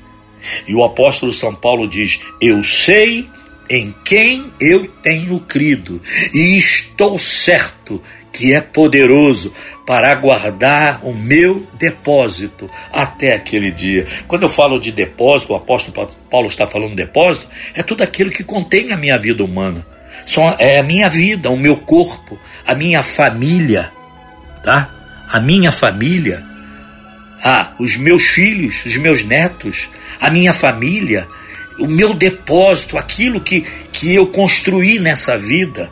E 0.68 0.76
o 0.76 0.84
apóstolo 0.84 1.34
São 1.34 1.54
Paulo 1.54 1.88
diz: 1.90 2.22
Eu 2.40 2.64
sei 2.64 3.28
em 3.70 3.94
quem 4.06 4.52
eu 4.62 4.88
tenho 5.02 5.40
crido, 5.42 6.02
e 6.34 6.58
estou 6.58 7.20
certo 7.20 8.02
que 8.38 8.53
é 8.53 8.62
poderoso 8.62 9.51
para 9.84 10.13
guardar 10.13 11.03
o 11.03 11.12
meu 11.12 11.65
depósito 11.74 12.70
até 12.94 13.34
aquele 13.34 13.72
dia. 13.72 14.06
Quando 14.27 14.44
eu 14.44 14.50
falo 14.50 14.79
de 14.79 14.91
depósito, 14.91 15.53
o 15.53 15.56
apóstolo 15.56 16.08
Paulo 16.29 16.46
está 16.46 16.67
falando 16.67 16.91
de 16.91 16.98
depósito, 16.98 17.48
é 17.74 17.82
tudo 17.82 18.03
aquilo 18.03 18.29
que 18.29 18.44
contém 18.44 18.91
a 18.91 18.98
minha 18.98 19.17
vida 19.17 19.44
humana. 19.44 19.84
É 20.60 20.77
a 20.77 20.84
minha 20.84 21.10
vida, 21.10 21.50
o 21.50 21.58
meu 21.58 21.77
corpo, 21.77 22.39
a 22.67 22.75
minha 22.75 23.01
família, 23.01 23.91
tá? 24.63 24.88
A 25.32 25.39
minha 25.39 25.72
família, 25.72 26.44
ah, 27.44 27.72
os 27.79 27.98
meus 27.98 28.24
filhos, 28.24 28.86
os 28.86 28.98
meus 28.98 29.24
netos, 29.24 29.89
a 30.22 30.29
minha 30.29 30.53
família, 30.53 31.27
o 31.79 31.88
meu 31.88 32.13
depósito, 32.13 33.00
aquilo 33.00 33.41
que, 33.41 33.62
que 33.91 34.13
eu 34.13 34.27
construí 34.27 35.00
nessa 35.00 35.36
vida 35.39 35.89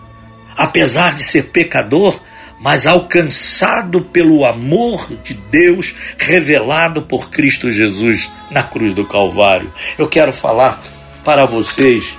apesar 0.56 1.16
de 1.16 1.24
ser 1.24 1.44
pecador, 1.44 2.20
mas 2.60 2.88
alcançado 2.88 4.02
pelo 4.02 4.46
amor 4.46 5.08
de 5.24 5.34
Deus 5.34 5.94
revelado 6.18 7.02
por 7.02 7.30
Cristo 7.30 7.70
Jesus 7.70 8.32
na 8.50 8.64
cruz 8.64 8.94
do 8.94 9.06
Calvário. 9.06 9.72
Eu 9.98 10.08
quero 10.08 10.32
falar 10.32 10.82
para 11.24 11.46
vocês 11.46 12.18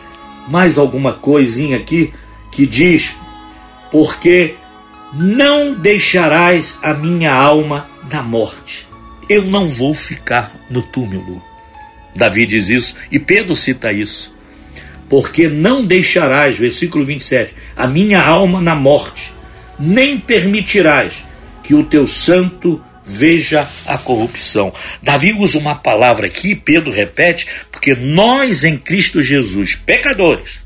mais 0.49 0.79
alguma 0.79 1.13
coisinha 1.13 1.77
aqui 1.77 2.13
que 2.53 2.67
diz: 2.67 3.17
porque 3.91 4.55
não 5.13 5.75
deixarás 5.75 6.79
a 6.83 6.93
minha 6.93 7.33
alma 7.33 7.89
na 8.11 8.23
morte. 8.23 8.87
Eu 9.29 9.43
não 9.43 9.69
vou 9.69 9.95
ficar 9.95 10.55
no 10.71 10.83
túmulo. 10.83 11.43
Davi 12.15 12.47
diz 12.47 12.69
isso 12.69 12.97
e 13.11 13.19
Pedro 13.19 13.55
cita 13.55 13.93
isso. 13.93 14.35
Porque 15.09 15.49
não 15.49 15.85
deixarás, 15.85 16.57
versículo 16.57 17.05
27, 17.05 17.55
a 17.77 17.87
minha 17.87 18.21
alma 18.23 18.61
na 18.61 18.75
morte, 18.75 19.33
nem 19.79 20.19
permitirás 20.19 21.25
que 21.63 21.75
o 21.75 21.85
teu 21.85 22.07
santo 22.07 22.83
veja 23.07 23.69
a 23.87 23.97
corrupção. 23.97 24.73
Davi 25.01 25.33
usa 25.33 25.59
uma 25.59 25.77
palavra 25.77 26.27
aqui, 26.27 26.55
Pedro 26.55 26.91
repete, 26.91 27.47
porque 27.71 27.95
nós 27.95 28.65
em 28.65 28.77
Cristo 28.77 29.23
Jesus, 29.23 29.77
pecadores, 29.77 30.61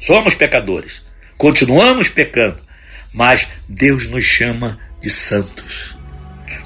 somos 0.00 0.34
pecadores, 0.34 1.02
continuamos 1.36 2.08
pecando, 2.08 2.62
mas 3.12 3.48
Deus 3.68 4.06
nos 4.06 4.24
chama 4.24 4.78
de 5.00 5.10
santos. 5.10 5.96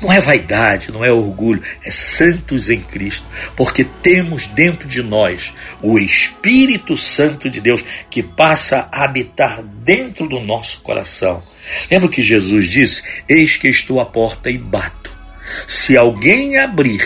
Não 0.03 0.13
é 0.13 0.21
vaidade, 0.21 0.93
não 0.93 1.03
é 1.03 1.11
orgulho, 1.11 1.63
é 1.83 1.91
santos 1.91 2.69
em 2.69 2.81
Cristo, 2.81 3.25
porque 3.57 3.85
temos 3.85 4.47
dentro 4.47 4.87
de 4.87 5.03
nós 5.03 5.55
o 5.81 5.99
Espírito 5.99 6.97
Santo 6.97 7.49
de 7.49 7.61
Deus 7.61 7.83
que 8.11 8.23
passa 8.23 8.89
a 8.93 9.05
habitar 9.05 9.63
dentro 9.63 10.29
do 10.29 10.41
nosso 10.41 10.81
coração. 10.83 11.43
Lembra 11.91 12.09
que 12.09 12.23
Jesus 12.23 12.71
disse: 12.71 13.03
Eis 13.29 13.57
que 13.57 13.69
estou 13.69 14.01
à 14.01 14.07
porta 14.07 14.51
e 14.51 14.59
bato. 14.59 15.13
Se 15.67 15.97
alguém 15.97 16.59
abrir, 16.59 17.03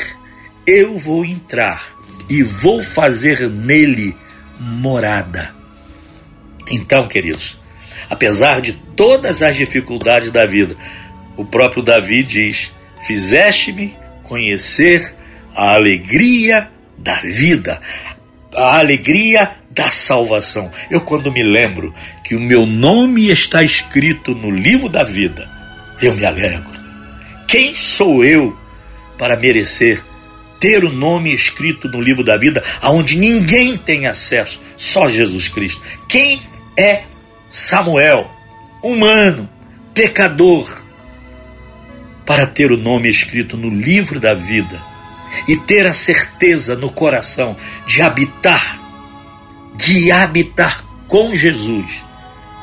eu 0.67 0.97
vou 0.99 1.25
entrar 1.25 1.95
e 2.29 2.43
vou 2.43 2.83
fazer 2.83 3.49
nele 3.49 4.17
morada. 4.59 5.55
Então, 6.71 7.09
queridos, 7.09 7.59
apesar 8.09 8.61
de 8.61 8.73
todas 8.73 9.43
as 9.43 9.57
dificuldades 9.57 10.31
da 10.31 10.47
vida, 10.47 10.77
o 11.37 11.45
próprio 11.45 11.83
Davi 11.83 12.23
diz: 12.23 12.73
Fizeste-me 13.07 13.97
conhecer 14.23 15.15
a 15.55 15.75
alegria 15.75 16.71
da 16.97 17.15
vida, 17.15 17.81
a 18.55 18.79
alegria 18.79 19.60
da 19.71 19.91
salvação. 19.91 20.71
Eu, 20.91 21.01
quando 21.01 21.33
me 21.33 21.43
lembro 21.43 21.95
que 22.25 22.35
o 22.35 22.41
meu 22.41 22.67
nome 22.67 23.31
está 23.31 23.63
escrito 23.63 24.35
no 24.35 24.51
livro 24.51 24.89
da 24.89 25.05
vida, 25.05 25.49
eu 26.03 26.15
me 26.15 26.25
alegro. 26.25 26.81
Quem 27.47 27.75
sou 27.75 28.25
eu 28.25 28.57
para 29.17 29.37
merecer 29.37 30.03
ter 30.59 30.85
o 30.85 30.93
nome 30.93 31.33
escrito 31.33 31.89
no 31.89 32.01
livro 32.01 32.23
da 32.23 32.37
vida, 32.37 32.63
aonde 32.83 33.17
ninguém 33.17 33.77
tem 33.79 34.07
acesso, 34.07 34.61
só 34.77 35.09
Jesus 35.09 35.49
Cristo? 35.49 35.81
Quem 36.07 36.41
é 36.77 37.05
Samuel, 37.49 38.31
humano, 38.83 39.49
pecador, 39.95 40.71
para 42.27 42.47
ter 42.47 42.71
o 42.71 42.77
nome 42.77 43.09
escrito 43.09 43.57
no 43.57 43.71
livro 43.71 44.21
da 44.21 44.35
vida 44.35 44.81
e 45.49 45.57
ter 45.57 45.87
a 45.87 45.93
certeza 45.93 46.77
no 46.77 46.91
coração 46.91 47.57
de 47.87 48.03
habitar, 48.03 48.79
de 49.81 50.11
habitar 50.13 50.85
com 51.07 51.35
Jesus 51.35 52.05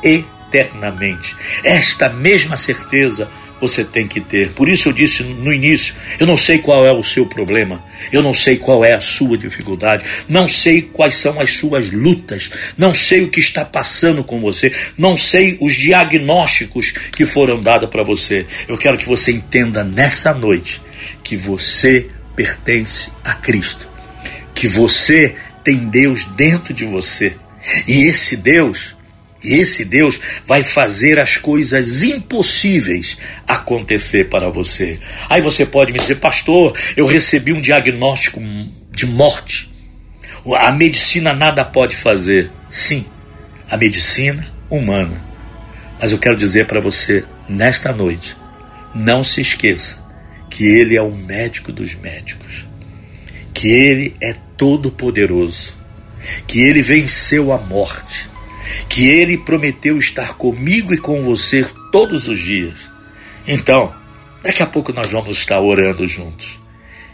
eternamente. 0.02 1.36
Esta 1.64 2.08
mesma 2.08 2.56
certeza 2.56 3.28
você 3.60 3.84
tem 3.84 4.06
que 4.06 4.20
ter. 4.20 4.50
Por 4.52 4.68
isso 4.68 4.88
eu 4.88 4.92
disse 4.92 5.22
no 5.22 5.52
início: 5.52 5.94
eu 6.18 6.26
não 6.26 6.36
sei 6.36 6.58
qual 6.58 6.86
é 6.86 6.92
o 6.92 7.02
seu 7.02 7.26
problema, 7.26 7.84
eu 8.12 8.22
não 8.22 8.32
sei 8.32 8.56
qual 8.56 8.84
é 8.84 8.94
a 8.94 9.00
sua 9.00 9.36
dificuldade, 9.36 10.04
não 10.28 10.46
sei 10.46 10.82
quais 10.82 11.14
são 11.14 11.40
as 11.40 11.50
suas 11.52 11.90
lutas, 11.90 12.50
não 12.76 12.94
sei 12.94 13.22
o 13.22 13.30
que 13.30 13.40
está 13.40 13.64
passando 13.64 14.22
com 14.22 14.38
você, 14.40 14.72
não 14.96 15.16
sei 15.16 15.58
os 15.60 15.74
diagnósticos 15.74 16.92
que 17.12 17.26
foram 17.26 17.60
dados 17.60 17.90
para 17.90 18.02
você. 18.02 18.46
Eu 18.68 18.78
quero 18.78 18.96
que 18.96 19.06
você 19.06 19.32
entenda 19.32 19.82
nessa 19.82 20.32
noite 20.32 20.80
que 21.22 21.36
você 21.36 22.08
pertence 22.36 23.10
a 23.24 23.34
Cristo, 23.34 23.88
que 24.54 24.68
você 24.68 25.34
tem 25.68 25.76
Deus 25.76 26.24
dentro 26.24 26.72
de 26.72 26.86
você. 26.86 27.36
E 27.86 28.04
esse 28.04 28.38
Deus 28.38 28.96
e 29.44 29.56
esse 29.56 29.84
Deus 29.84 30.18
vai 30.46 30.62
fazer 30.62 31.18
as 31.20 31.36
coisas 31.36 32.02
impossíveis 32.02 33.18
acontecer 33.46 34.30
para 34.30 34.48
você. 34.48 34.98
Aí 35.28 35.42
você 35.42 35.66
pode 35.66 35.92
me 35.92 35.98
dizer, 35.98 36.14
pastor, 36.16 36.74
eu 36.96 37.04
recebi 37.04 37.52
um 37.52 37.60
diagnóstico 37.60 38.40
de 38.90 39.04
morte. 39.04 39.70
A 40.56 40.72
medicina 40.72 41.34
nada 41.34 41.66
pode 41.66 41.94
fazer. 41.94 42.50
Sim, 42.66 43.04
a 43.70 43.76
medicina 43.76 44.50
humana. 44.70 45.22
Mas 46.00 46.12
eu 46.12 46.18
quero 46.18 46.36
dizer 46.36 46.66
para 46.66 46.80
você, 46.80 47.24
nesta 47.46 47.92
noite, 47.92 48.34
não 48.94 49.22
se 49.22 49.42
esqueça 49.42 50.02
que 50.48 50.66
Ele 50.66 50.96
é 50.96 51.02
o 51.02 51.14
médico 51.14 51.70
dos 51.70 51.94
médicos, 51.94 52.66
que 53.58 53.72
Ele 53.72 54.14
é 54.22 54.36
todo-poderoso, 54.56 55.76
que 56.46 56.60
Ele 56.60 56.80
venceu 56.80 57.52
a 57.52 57.58
morte 57.58 58.28
que 58.88 59.08
Ele 59.08 59.38
prometeu 59.38 59.98
estar 59.98 60.34
comigo 60.34 60.92
e 60.92 60.98
com 60.98 61.22
você 61.22 61.66
todos 61.90 62.28
os 62.28 62.38
dias. 62.38 62.88
Então, 63.46 63.94
daqui 64.42 64.62
a 64.62 64.66
pouco 64.66 64.92
nós 64.92 65.10
vamos 65.10 65.38
estar 65.38 65.60
orando 65.60 66.06
juntos. 66.06 66.60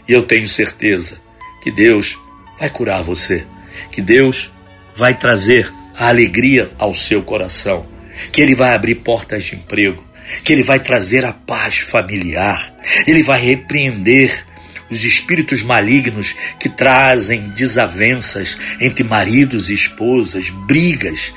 E 0.07 0.13
eu 0.13 0.23
tenho 0.23 0.47
certeza 0.47 1.19
que 1.63 1.71
Deus 1.71 2.17
vai 2.59 2.69
curar 2.69 3.01
você, 3.01 3.45
que 3.91 4.01
Deus 4.01 4.51
vai 4.95 5.17
trazer 5.17 5.71
a 5.97 6.09
alegria 6.09 6.69
ao 6.77 6.93
seu 6.93 7.21
coração, 7.21 7.85
que 8.31 8.41
Ele 8.41 8.55
vai 8.55 8.75
abrir 8.75 8.95
portas 8.95 9.45
de 9.45 9.55
emprego, 9.55 10.03
que 10.43 10.53
Ele 10.53 10.63
vai 10.63 10.79
trazer 10.79 11.25
a 11.25 11.33
paz 11.33 11.79
familiar, 11.79 12.75
Ele 13.07 13.23
vai 13.23 13.39
repreender 13.39 14.45
os 14.89 15.03
espíritos 15.03 15.63
malignos 15.63 16.35
que 16.59 16.69
trazem 16.69 17.49
desavenças 17.49 18.57
entre 18.79 19.03
maridos 19.03 19.69
e 19.69 19.73
esposas, 19.73 20.49
brigas 20.49 21.33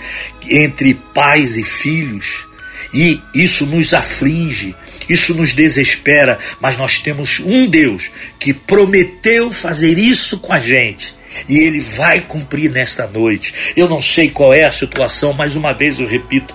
entre 0.49 0.95
pais 1.15 1.57
e 1.57 1.65
filhos. 1.65 2.47
E 2.93 3.21
isso 3.35 3.67
nos 3.67 3.93
aflige, 3.93 4.75
isso 5.09 5.35
nos 5.35 5.53
desespera, 5.53 6.39
mas 6.61 6.77
nós 6.77 6.99
temos 6.99 7.41
um 7.41 7.67
Deus 7.67 8.11
que 8.39 8.55
prometeu 8.55 9.53
fazer 9.53 9.99
isso 9.99 10.39
com 10.39 10.53
a 10.53 10.59
gente. 10.59 11.15
E 11.49 11.59
ele 11.59 11.81
vai 11.81 12.21
cumprir 12.21 12.71
nesta 12.71 13.07
noite. 13.07 13.53
Eu 13.77 13.89
não 13.89 14.03
sei 14.03 14.31
qual 14.31 14.55
é 14.55 14.65
a 14.65 14.73
situação, 14.73 15.33
mas 15.33 15.57
uma 15.57 15.75
vez 15.75 16.01
eu 16.01 16.07
repito: 16.07 16.55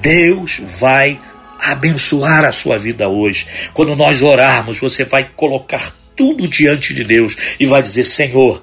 Deus 0.00 0.60
vai 0.78 1.20
abençoar 1.58 2.44
a 2.44 2.52
sua 2.52 2.78
vida 2.78 3.08
hoje. 3.08 3.46
Quando 3.72 3.96
nós 3.96 4.22
orarmos, 4.22 4.78
você 4.78 5.04
vai 5.04 5.28
colocar 5.34 5.94
tudo 6.16 6.48
diante 6.48 6.94
de 6.94 7.02
Deus 7.02 7.36
e 7.58 7.66
vai 7.66 7.82
dizer: 7.82 8.04
Senhor, 8.04 8.62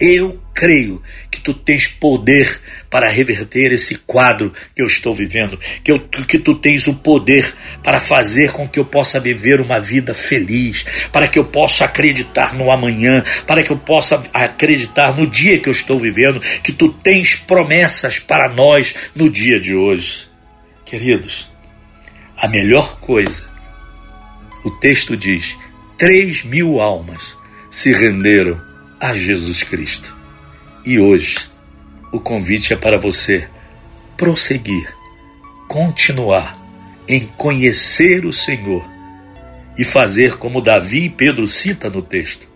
eu 0.00 0.42
creio 0.52 1.00
que 1.30 1.40
tu 1.40 1.54
tens 1.54 1.86
poder 1.86 2.60
para 2.90 3.08
reverter 3.08 3.72
esse 3.72 3.94
quadro 3.94 4.52
que 4.74 4.82
eu 4.82 4.86
estou 4.86 5.14
vivendo, 5.14 5.58
que, 5.82 5.92
eu, 5.92 6.00
que 6.00 6.38
tu 6.38 6.54
tens 6.54 6.86
o 6.88 6.94
poder 6.94 7.54
para 7.82 8.00
fazer 8.00 8.50
com 8.50 8.68
que 8.68 8.78
eu 8.78 8.84
possa 8.84 9.20
viver 9.20 9.60
uma 9.60 9.78
vida 9.78 10.12
feliz, 10.12 10.84
para 11.12 11.28
que 11.28 11.38
eu 11.38 11.44
possa 11.44 11.84
acreditar 11.84 12.54
no 12.54 12.70
amanhã, 12.70 13.24
para 13.46 13.62
que 13.62 13.70
eu 13.70 13.78
possa 13.78 14.22
acreditar 14.32 15.16
no 15.16 15.26
dia 15.26 15.58
que 15.58 15.68
eu 15.68 15.72
estou 15.72 15.98
vivendo, 15.98 16.40
que 16.62 16.72
tu 16.72 16.88
tens 16.88 17.36
promessas 17.36 18.18
para 18.18 18.48
nós 18.48 18.94
no 19.14 19.30
dia 19.30 19.58
de 19.58 19.74
hoje. 19.74 20.28
Queridos, 20.84 21.50
a 22.36 22.48
melhor 22.48 22.98
coisa, 22.98 23.48
o 24.64 24.70
texto 24.70 25.16
diz, 25.16 25.56
Três 26.02 26.42
mil 26.42 26.80
almas 26.80 27.36
se 27.70 27.92
renderam 27.92 28.60
a 28.98 29.14
Jesus 29.14 29.62
Cristo. 29.62 30.12
E 30.84 30.98
hoje, 30.98 31.38
o 32.10 32.18
convite 32.18 32.72
é 32.72 32.76
para 32.76 32.98
você 32.98 33.48
prosseguir, 34.16 34.92
continuar 35.68 36.60
em 37.06 37.20
conhecer 37.36 38.26
o 38.26 38.32
Senhor 38.32 38.84
e 39.78 39.84
fazer 39.84 40.38
como 40.38 40.60
Davi 40.60 41.04
e 41.04 41.08
Pedro 41.08 41.46
cita 41.46 41.88
no 41.88 42.02
texto. 42.02 42.48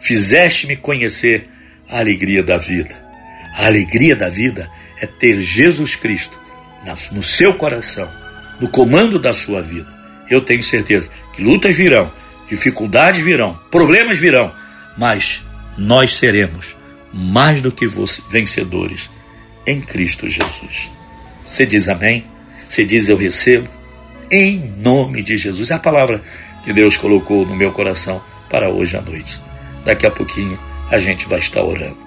Fizeste-me 0.00 0.76
conhecer 0.76 1.48
a 1.88 1.98
alegria 1.98 2.44
da 2.44 2.56
vida. 2.56 2.96
A 3.56 3.66
alegria 3.66 4.14
da 4.14 4.28
vida 4.28 4.70
é 5.00 5.08
ter 5.08 5.40
Jesus 5.40 5.96
Cristo 5.96 6.38
no 7.10 7.20
seu 7.24 7.52
coração, 7.54 8.08
no 8.60 8.68
comando 8.68 9.18
da 9.18 9.32
sua 9.32 9.60
vida. 9.60 9.92
Eu 10.30 10.40
tenho 10.40 10.62
certeza 10.62 11.10
que 11.32 11.42
lutas 11.42 11.74
virão, 11.74 12.12
dificuldades 12.48 13.20
virão, 13.22 13.58
problemas 13.70 14.18
virão, 14.18 14.52
mas 14.96 15.44
nós 15.76 16.14
seremos 16.14 16.76
mais 17.12 17.60
do 17.60 17.72
que 17.72 17.86
vencedores 18.28 19.10
em 19.66 19.80
Cristo 19.80 20.28
Jesus. 20.28 20.90
Você 21.44 21.66
diz 21.66 21.88
amém? 21.88 22.24
Você 22.68 22.84
diz: 22.84 23.08
Eu 23.08 23.16
recebo. 23.16 23.68
Em 24.30 24.58
nome 24.78 25.22
de 25.22 25.36
Jesus. 25.36 25.70
É 25.70 25.74
a 25.74 25.78
palavra 25.78 26.22
que 26.64 26.72
Deus 26.72 26.96
colocou 26.96 27.46
no 27.46 27.54
meu 27.54 27.70
coração 27.70 28.22
para 28.50 28.68
hoje 28.68 28.96
à 28.96 29.00
noite. 29.00 29.40
Daqui 29.84 30.06
a 30.06 30.10
pouquinho 30.10 30.58
a 30.90 30.98
gente 30.98 31.28
vai 31.28 31.38
estar 31.38 31.62
orando. 31.62 31.98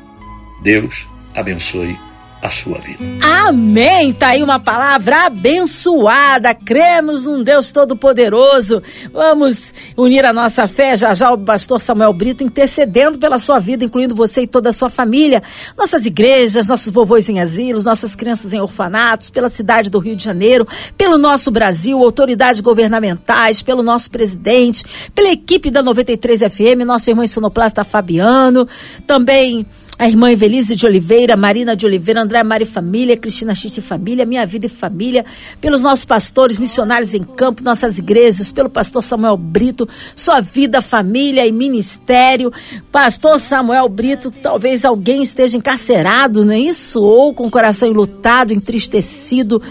Deus 0.62 1.08
abençoe 1.34 1.98
a 2.42 2.50
sua 2.50 2.80
vida. 2.80 3.04
Amém! 3.22 4.14
Tá 4.14 4.30
aí 4.30 4.44
uma 4.44 4.60
palavra 4.60 5.26
abençoada. 5.26 6.54
Cremos 6.54 7.26
num 7.26 7.44
Deus 7.44 7.72
Todo-Poderoso. 7.72 8.82
Vamos 9.12 9.74
unir 9.98 10.26
a 10.26 10.32
nossa 10.32 10.68
fé. 10.68 10.96
Já 10.96 11.14
já 11.14 11.32
o 11.32 11.38
pastor 11.38 11.82
Samuel 11.82 12.14
Brito 12.14 12.44
intercedendo 12.44 13.18
pela 13.18 13.38
sua 13.38 13.60
vida, 13.60 13.84
incluindo 13.84 14.16
você 14.16 14.44
e 14.44 14.48
toda 14.48 14.70
a 14.70 14.74
sua 14.74 14.90
família. 14.90 15.44
Nossas 15.78 16.06
igrejas, 16.06 16.68
nossos 16.68 16.94
vovôs 16.94 17.28
em 17.30 17.40
asilos, 17.40 17.86
nossas 17.86 18.16
crianças 18.16 18.54
em 18.54 18.60
orfanatos, 18.60 19.30
pela 19.30 19.50
cidade 19.50 19.90
do 19.90 20.00
Rio 20.00 20.16
de 20.16 20.24
Janeiro, 20.24 20.66
pelo 20.98 21.18
nosso 21.18 21.52
Brasil, 21.52 22.02
autoridades 22.02 22.62
governamentais, 22.62 23.62
pelo 23.62 23.84
nosso 23.84 24.10
presidente, 24.10 24.84
pela 25.14 25.30
equipe 25.30 25.70
da 25.70 25.84
93 25.84 26.40
FM, 26.42 26.86
nosso 26.86 27.10
irmão 27.10 27.28
sonoplasta 27.28 27.84
Fabiano, 27.84 28.68
também 29.06 29.66
a 30.00 30.08
irmã 30.08 30.32
Evelise 30.32 30.78
de 30.78 30.86
Oliveira, 30.86 31.36
Marina 31.36 31.76
de 31.76 31.86
Oliveira, 31.86 32.22
André 32.22 32.42
Mari 32.42 32.64
Família, 32.64 33.18
Cristina 33.18 33.54
Xiste 33.54 33.82
Família, 33.82 34.26
Minha 34.26 34.46
Vida 34.46 34.68
e 34.68 34.70
Família, 34.70 35.26
pelos 35.60 35.84
nossos 35.84 36.06
pastores, 36.06 36.58
missionários 36.58 37.14
em 37.14 37.22
campo, 37.22 37.62
nossas 37.62 38.00
igrejas, 38.00 38.50
pelo 38.50 38.70
pastor 38.70 39.04
Samuel 39.04 39.36
Brito, 39.36 39.90
Sua 40.16 40.40
Vida, 40.40 40.82
Família 40.82 41.46
e 41.46 41.52
Ministério. 41.52 42.50
Pastor 42.90 43.38
Samuel 43.42 43.90
Brito, 43.90 44.32
talvez 44.32 44.86
alguém 44.86 45.22
esteja 45.22 45.58
encarcerado, 45.58 46.46
não 46.46 46.54
é 46.54 46.60
isso? 46.60 47.04
Ou 47.04 47.34
com 47.34 47.48
o 47.48 47.52
coração 47.52 47.90
enlutado, 47.90 48.54
entristecido 48.54 49.62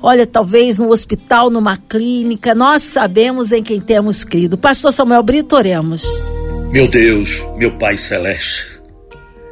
olha, 0.00 0.26
talvez 0.26 0.78
no 0.78 0.90
hospital, 0.90 1.50
numa 1.50 1.76
clínica, 1.76 2.54
nós 2.54 2.82
sabemos 2.82 3.52
em 3.52 3.62
quem 3.62 3.80
temos 3.80 4.24
crido. 4.24 4.56
Pastor 4.56 4.92
Samuel 4.92 5.22
Brito, 5.22 5.56
oremos. 5.56 6.04
Meu 6.70 6.86
Deus, 6.86 7.44
meu 7.56 7.76
Pai 7.78 7.96
Celeste, 7.96 8.77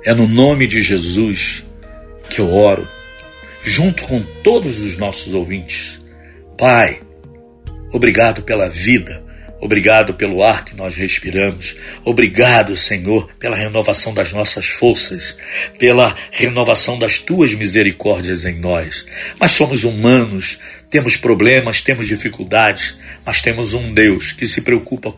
é 0.06 0.14
no 0.14 0.28
nome 0.28 0.68
de 0.68 0.80
Jesus 0.80 1.64
que 2.30 2.40
eu 2.40 2.54
oro, 2.54 2.88
junto 3.60 4.04
com 4.04 4.22
todos 4.44 4.78
os 4.78 4.96
nossos 4.96 5.34
ouvintes. 5.34 6.00
Pai, 6.56 7.00
obrigado 7.92 8.40
pela 8.42 8.68
vida, 8.68 9.25
obrigado 9.60 10.14
pelo 10.14 10.42
ar 10.42 10.64
que 10.64 10.76
nós 10.76 10.96
respiramos, 10.96 11.76
obrigado, 12.04 12.76
Senhor, 12.76 13.28
pela 13.38 13.56
renovação 13.56 14.12
das 14.12 14.32
nossas 14.32 14.66
forças, 14.66 15.36
pela 15.78 16.14
renovação 16.30 16.98
das 16.98 17.18
tuas 17.18 17.54
misericórdias 17.54 18.44
em 18.44 18.54
nós. 18.58 19.06
Mas 19.38 19.52
somos 19.52 19.84
humanos, 19.84 20.58
temos 20.90 21.16
problemas, 21.16 21.82
temos 21.82 22.06
dificuldades, 22.06 22.96
mas 23.24 23.42
temos 23.42 23.74
um 23.74 23.92
Deus 23.92 24.32
que 24.32 24.46
se 24.46 24.60
preocupa 24.60 25.12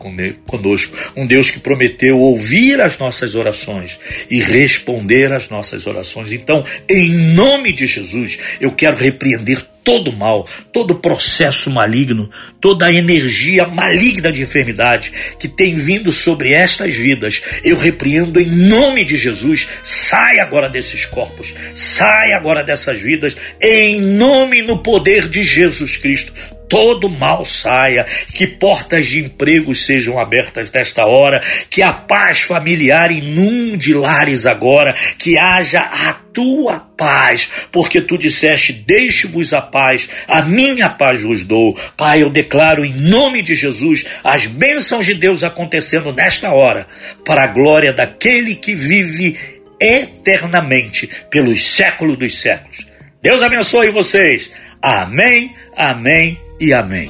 conosco, 0.45 0.97
um 1.15 1.27
Deus 1.27 1.51
que 1.51 1.59
prometeu 1.59 2.17
ouvir 2.17 2.81
as 2.81 2.97
nossas 2.97 3.35
orações 3.35 3.99
e 4.29 4.39
responder 4.39 5.31
às 5.31 5.47
nossas 5.49 5.85
orações. 5.85 6.31
Então, 6.31 6.65
em 6.89 7.09
nome 7.33 7.71
de 7.71 7.85
Jesus, 7.85 8.37
eu 8.59 8.71
quero 8.71 8.97
repreender 8.97 9.63
todo 9.89 10.13
mal, 10.13 10.45
todo 10.71 10.93
processo 10.93 11.67
maligno, 11.71 12.29
toda 12.61 12.85
a 12.85 12.93
energia 12.93 13.65
maligna 13.65 14.31
de 14.31 14.43
enfermidade 14.43 15.11
que 15.39 15.47
tem 15.47 15.73
vindo 15.73 16.11
sobre 16.11 16.53
estas 16.53 16.93
vidas. 16.93 17.41
Eu 17.63 17.75
repreendo 17.75 18.39
em 18.39 18.45
nome 18.45 19.03
de 19.03 19.17
Jesus. 19.17 19.67
Sai 19.81 20.39
agora 20.41 20.69
desses 20.69 21.07
corpos, 21.07 21.55
sai 21.73 22.33
agora 22.33 22.63
dessas 22.63 23.01
vidas, 23.01 23.35
em 23.59 23.99
nome 23.99 24.59
e 24.59 24.61
no 24.61 24.83
poder 24.83 25.27
de 25.27 25.41
Jesus 25.41 25.97
Cristo 25.97 26.31
todo 26.69 27.09
mal 27.09 27.43
saia, 27.43 28.05
que 28.33 28.45
portas 28.45 29.07
de 29.07 29.19
emprego 29.19 29.73
sejam 29.73 30.19
abertas 30.19 30.71
nesta 30.71 31.05
hora, 31.05 31.41
que 31.69 31.81
a 31.81 31.91
paz 31.91 32.41
familiar 32.41 33.11
inunde 33.11 33.93
lares 33.93 34.45
agora, 34.45 34.93
que 35.17 35.37
haja 35.37 35.81
a 35.81 36.13
tua 36.31 36.79
paz, 36.79 37.49
porque 37.71 37.99
tu 37.99 38.17
disseste: 38.17 38.71
Deixe-vos 38.71 39.51
a 39.51 39.61
paz, 39.61 40.07
a 40.27 40.43
minha 40.43 40.87
paz 40.87 41.23
vos 41.23 41.43
dou. 41.43 41.77
Pai, 41.97 42.21
eu 42.21 42.29
declaro 42.29 42.85
em 42.85 42.93
nome 42.93 43.41
de 43.41 43.55
Jesus 43.55 44.05
as 44.23 44.45
bênçãos 44.45 45.05
de 45.05 45.15
Deus 45.15 45.43
acontecendo 45.43 46.13
nesta 46.13 46.51
hora, 46.51 46.85
para 47.25 47.43
a 47.43 47.47
glória 47.47 47.91
daquele 47.91 48.53
que 48.53 48.75
vive 48.75 49.37
eternamente 49.81 51.09
pelos 51.31 51.65
séculos 51.65 52.17
dos 52.17 52.39
séculos. 52.39 52.87
Deus 53.21 53.41
abençoe 53.41 53.89
vocês. 53.89 54.51
Amém, 54.81 55.53
amém 55.75 56.48
e 56.59 56.73
amém. 56.73 57.09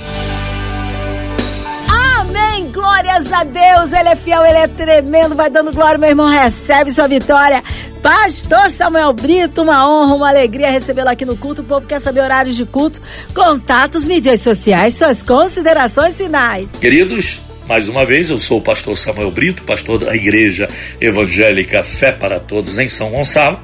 Amém, 2.20 2.72
glórias 2.72 3.32
a 3.34 3.44
Deus, 3.44 3.92
Ele 3.92 4.10
é 4.10 4.16
fiel, 4.16 4.46
Ele 4.46 4.58
é 4.58 4.68
tremendo, 4.68 5.36
vai 5.36 5.50
dando 5.50 5.74
glória, 5.74 5.98
meu 5.98 6.10
irmão, 6.10 6.30
recebe 6.30 6.92
sua 6.92 7.08
vitória. 7.08 7.64
Pastor 8.02 8.70
Samuel 8.70 9.12
Brito, 9.12 9.62
uma 9.62 9.88
honra, 9.90 10.16
uma 10.16 10.30
alegria 10.30 10.72
recebê-lo 10.72 11.10
aqui 11.10 11.26
no 11.26 11.36
culto. 11.36 11.62
O 11.62 11.66
povo 11.66 11.86
quer 11.86 12.00
saber 12.00 12.22
horários 12.22 12.56
de 12.56 12.66
culto, 12.66 13.02
contatos, 13.34 14.06
mídias 14.06 14.42
sociais, 14.42 14.94
suas 14.94 15.22
considerações 15.22 16.16
finais. 16.16 16.72
Queridos, 16.80 17.42
mais 17.68 17.90
uma 17.90 18.06
vez, 18.06 18.30
eu 18.30 18.38
sou 18.38 18.60
o 18.60 18.62
pastor 18.62 18.98
Samuel 18.98 19.32
Brito, 19.32 19.64
pastor 19.64 20.00
da 20.00 20.16
Igreja 20.16 20.70
Evangélica 21.02 21.84
Fé 21.84 22.12
para 22.12 22.40
Todos 22.40 22.78
em 22.78 22.88
São 22.88 23.10
Gonçalo, 23.10 23.60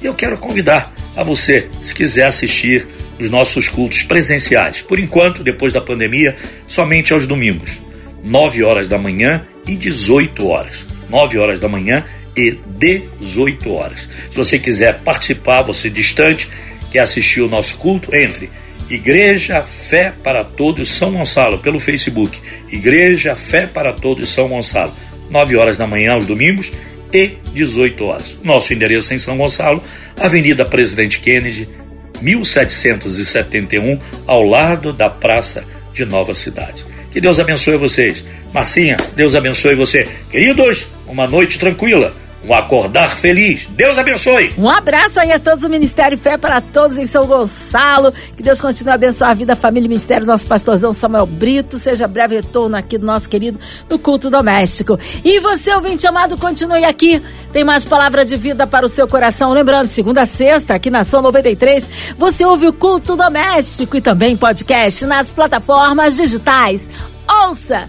e 0.00 0.06
eu 0.06 0.14
quero 0.14 0.38
convidar 0.38 0.90
a 1.16 1.22
você, 1.22 1.68
se 1.80 1.94
quiser 1.94 2.26
assistir 2.26 2.86
os 3.18 3.30
nossos 3.30 3.68
cultos 3.68 4.02
presenciais. 4.02 4.82
Por 4.82 4.98
enquanto, 4.98 5.42
depois 5.42 5.72
da 5.72 5.80
pandemia, 5.80 6.36
somente 6.66 7.12
aos 7.12 7.26
domingos, 7.26 7.80
9 8.22 8.62
horas 8.64 8.88
da 8.88 8.98
manhã 8.98 9.44
e 9.66 9.76
18 9.76 10.46
horas. 10.46 10.86
9 11.08 11.38
horas 11.38 11.60
da 11.60 11.68
manhã 11.68 12.04
e 12.36 12.58
18 12.78 13.72
horas. 13.72 14.08
Se 14.30 14.36
você 14.36 14.58
quiser 14.58 15.00
participar, 15.00 15.62
você 15.62 15.88
distante, 15.88 16.48
quer 16.90 17.00
assistir 17.00 17.40
o 17.40 17.48
nosso 17.48 17.76
culto, 17.76 18.14
entre 18.14 18.50
Igreja 18.88 19.62
Fé 19.62 20.12
para 20.22 20.44
Todos 20.44 20.90
São 20.90 21.12
Gonçalo 21.12 21.58
pelo 21.58 21.80
Facebook. 21.80 22.38
Igreja 22.70 23.34
Fé 23.36 23.66
para 23.66 23.92
Todos 23.92 24.28
São 24.30 24.48
Gonçalo. 24.48 24.92
9 25.30 25.56
horas 25.56 25.76
da 25.76 25.86
manhã 25.86 26.12
aos 26.12 26.26
domingos 26.26 26.72
e 27.12 27.36
18 27.54 28.04
horas. 28.04 28.36
Nosso 28.42 28.72
endereço 28.74 29.12
é 29.12 29.16
em 29.16 29.18
São 29.18 29.36
Gonçalo, 29.36 29.82
Avenida 30.20 30.64
Presidente 30.64 31.20
Kennedy, 31.20 31.68
1771, 32.24 33.98
ao 34.26 34.42
lado 34.42 34.92
da 34.92 35.10
Praça 35.10 35.64
de 35.92 36.04
Nova 36.04 36.34
Cidade. 36.34 36.84
Que 37.10 37.20
Deus 37.20 37.38
abençoe 37.38 37.76
vocês. 37.76 38.24
Marcinha, 38.52 38.96
Deus 39.14 39.34
abençoe 39.34 39.74
você. 39.74 40.08
Queridos, 40.30 40.88
uma 41.06 41.26
noite 41.26 41.58
tranquila 41.58 42.12
um 42.46 42.54
acordar 42.54 43.16
feliz. 43.16 43.66
Deus 43.70 43.96
abençoe. 43.96 44.52
Um 44.58 44.68
abraço 44.68 45.18
aí 45.18 45.32
a 45.32 45.38
todos 45.38 45.64
o 45.64 45.68
Ministério 45.68 46.16
Fé 46.18 46.36
para 46.36 46.60
todos 46.60 46.98
em 46.98 47.06
São 47.06 47.26
Gonçalo. 47.26 48.12
Que 48.36 48.42
Deus 48.42 48.60
continue 48.60 48.92
a 48.92 48.94
abençoar 48.94 49.30
a 49.30 49.34
vida, 49.34 49.54
a 49.54 49.56
família 49.56 49.86
e 49.86 49.88
ministério 49.88 50.26
do 50.26 50.30
nosso 50.30 50.46
pastorzão 50.46 50.92
Samuel 50.92 51.26
Brito. 51.26 51.78
Seja 51.78 52.06
breve 52.06 52.36
retorno 52.36 52.76
aqui 52.76 52.98
do 52.98 53.06
nosso 53.06 53.28
querido 53.28 53.58
no 53.88 53.98
culto 53.98 54.30
doméstico. 54.30 54.98
E 55.24 55.40
você, 55.40 55.72
ouvinte 55.72 56.06
amado, 56.06 56.36
continue 56.36 56.84
aqui. 56.84 57.22
Tem 57.52 57.64
mais 57.64 57.84
palavra 57.84 58.24
de 58.24 58.36
vida 58.36 58.66
para 58.66 58.84
o 58.84 58.88
seu 58.88 59.08
coração. 59.08 59.52
Lembrando, 59.52 59.88
segunda 59.88 60.22
a 60.22 60.26
sexta, 60.26 60.74
aqui 60.74 60.90
na 60.90 61.04
Sua 61.04 61.22
93, 61.22 62.14
você 62.18 62.44
ouve 62.44 62.66
o 62.66 62.72
culto 62.72 63.16
doméstico 63.16 63.96
e 63.96 64.00
também 64.00 64.36
podcast 64.36 65.06
nas 65.06 65.32
plataformas 65.32 66.16
digitais. 66.16 66.90
Ouça 67.46 67.88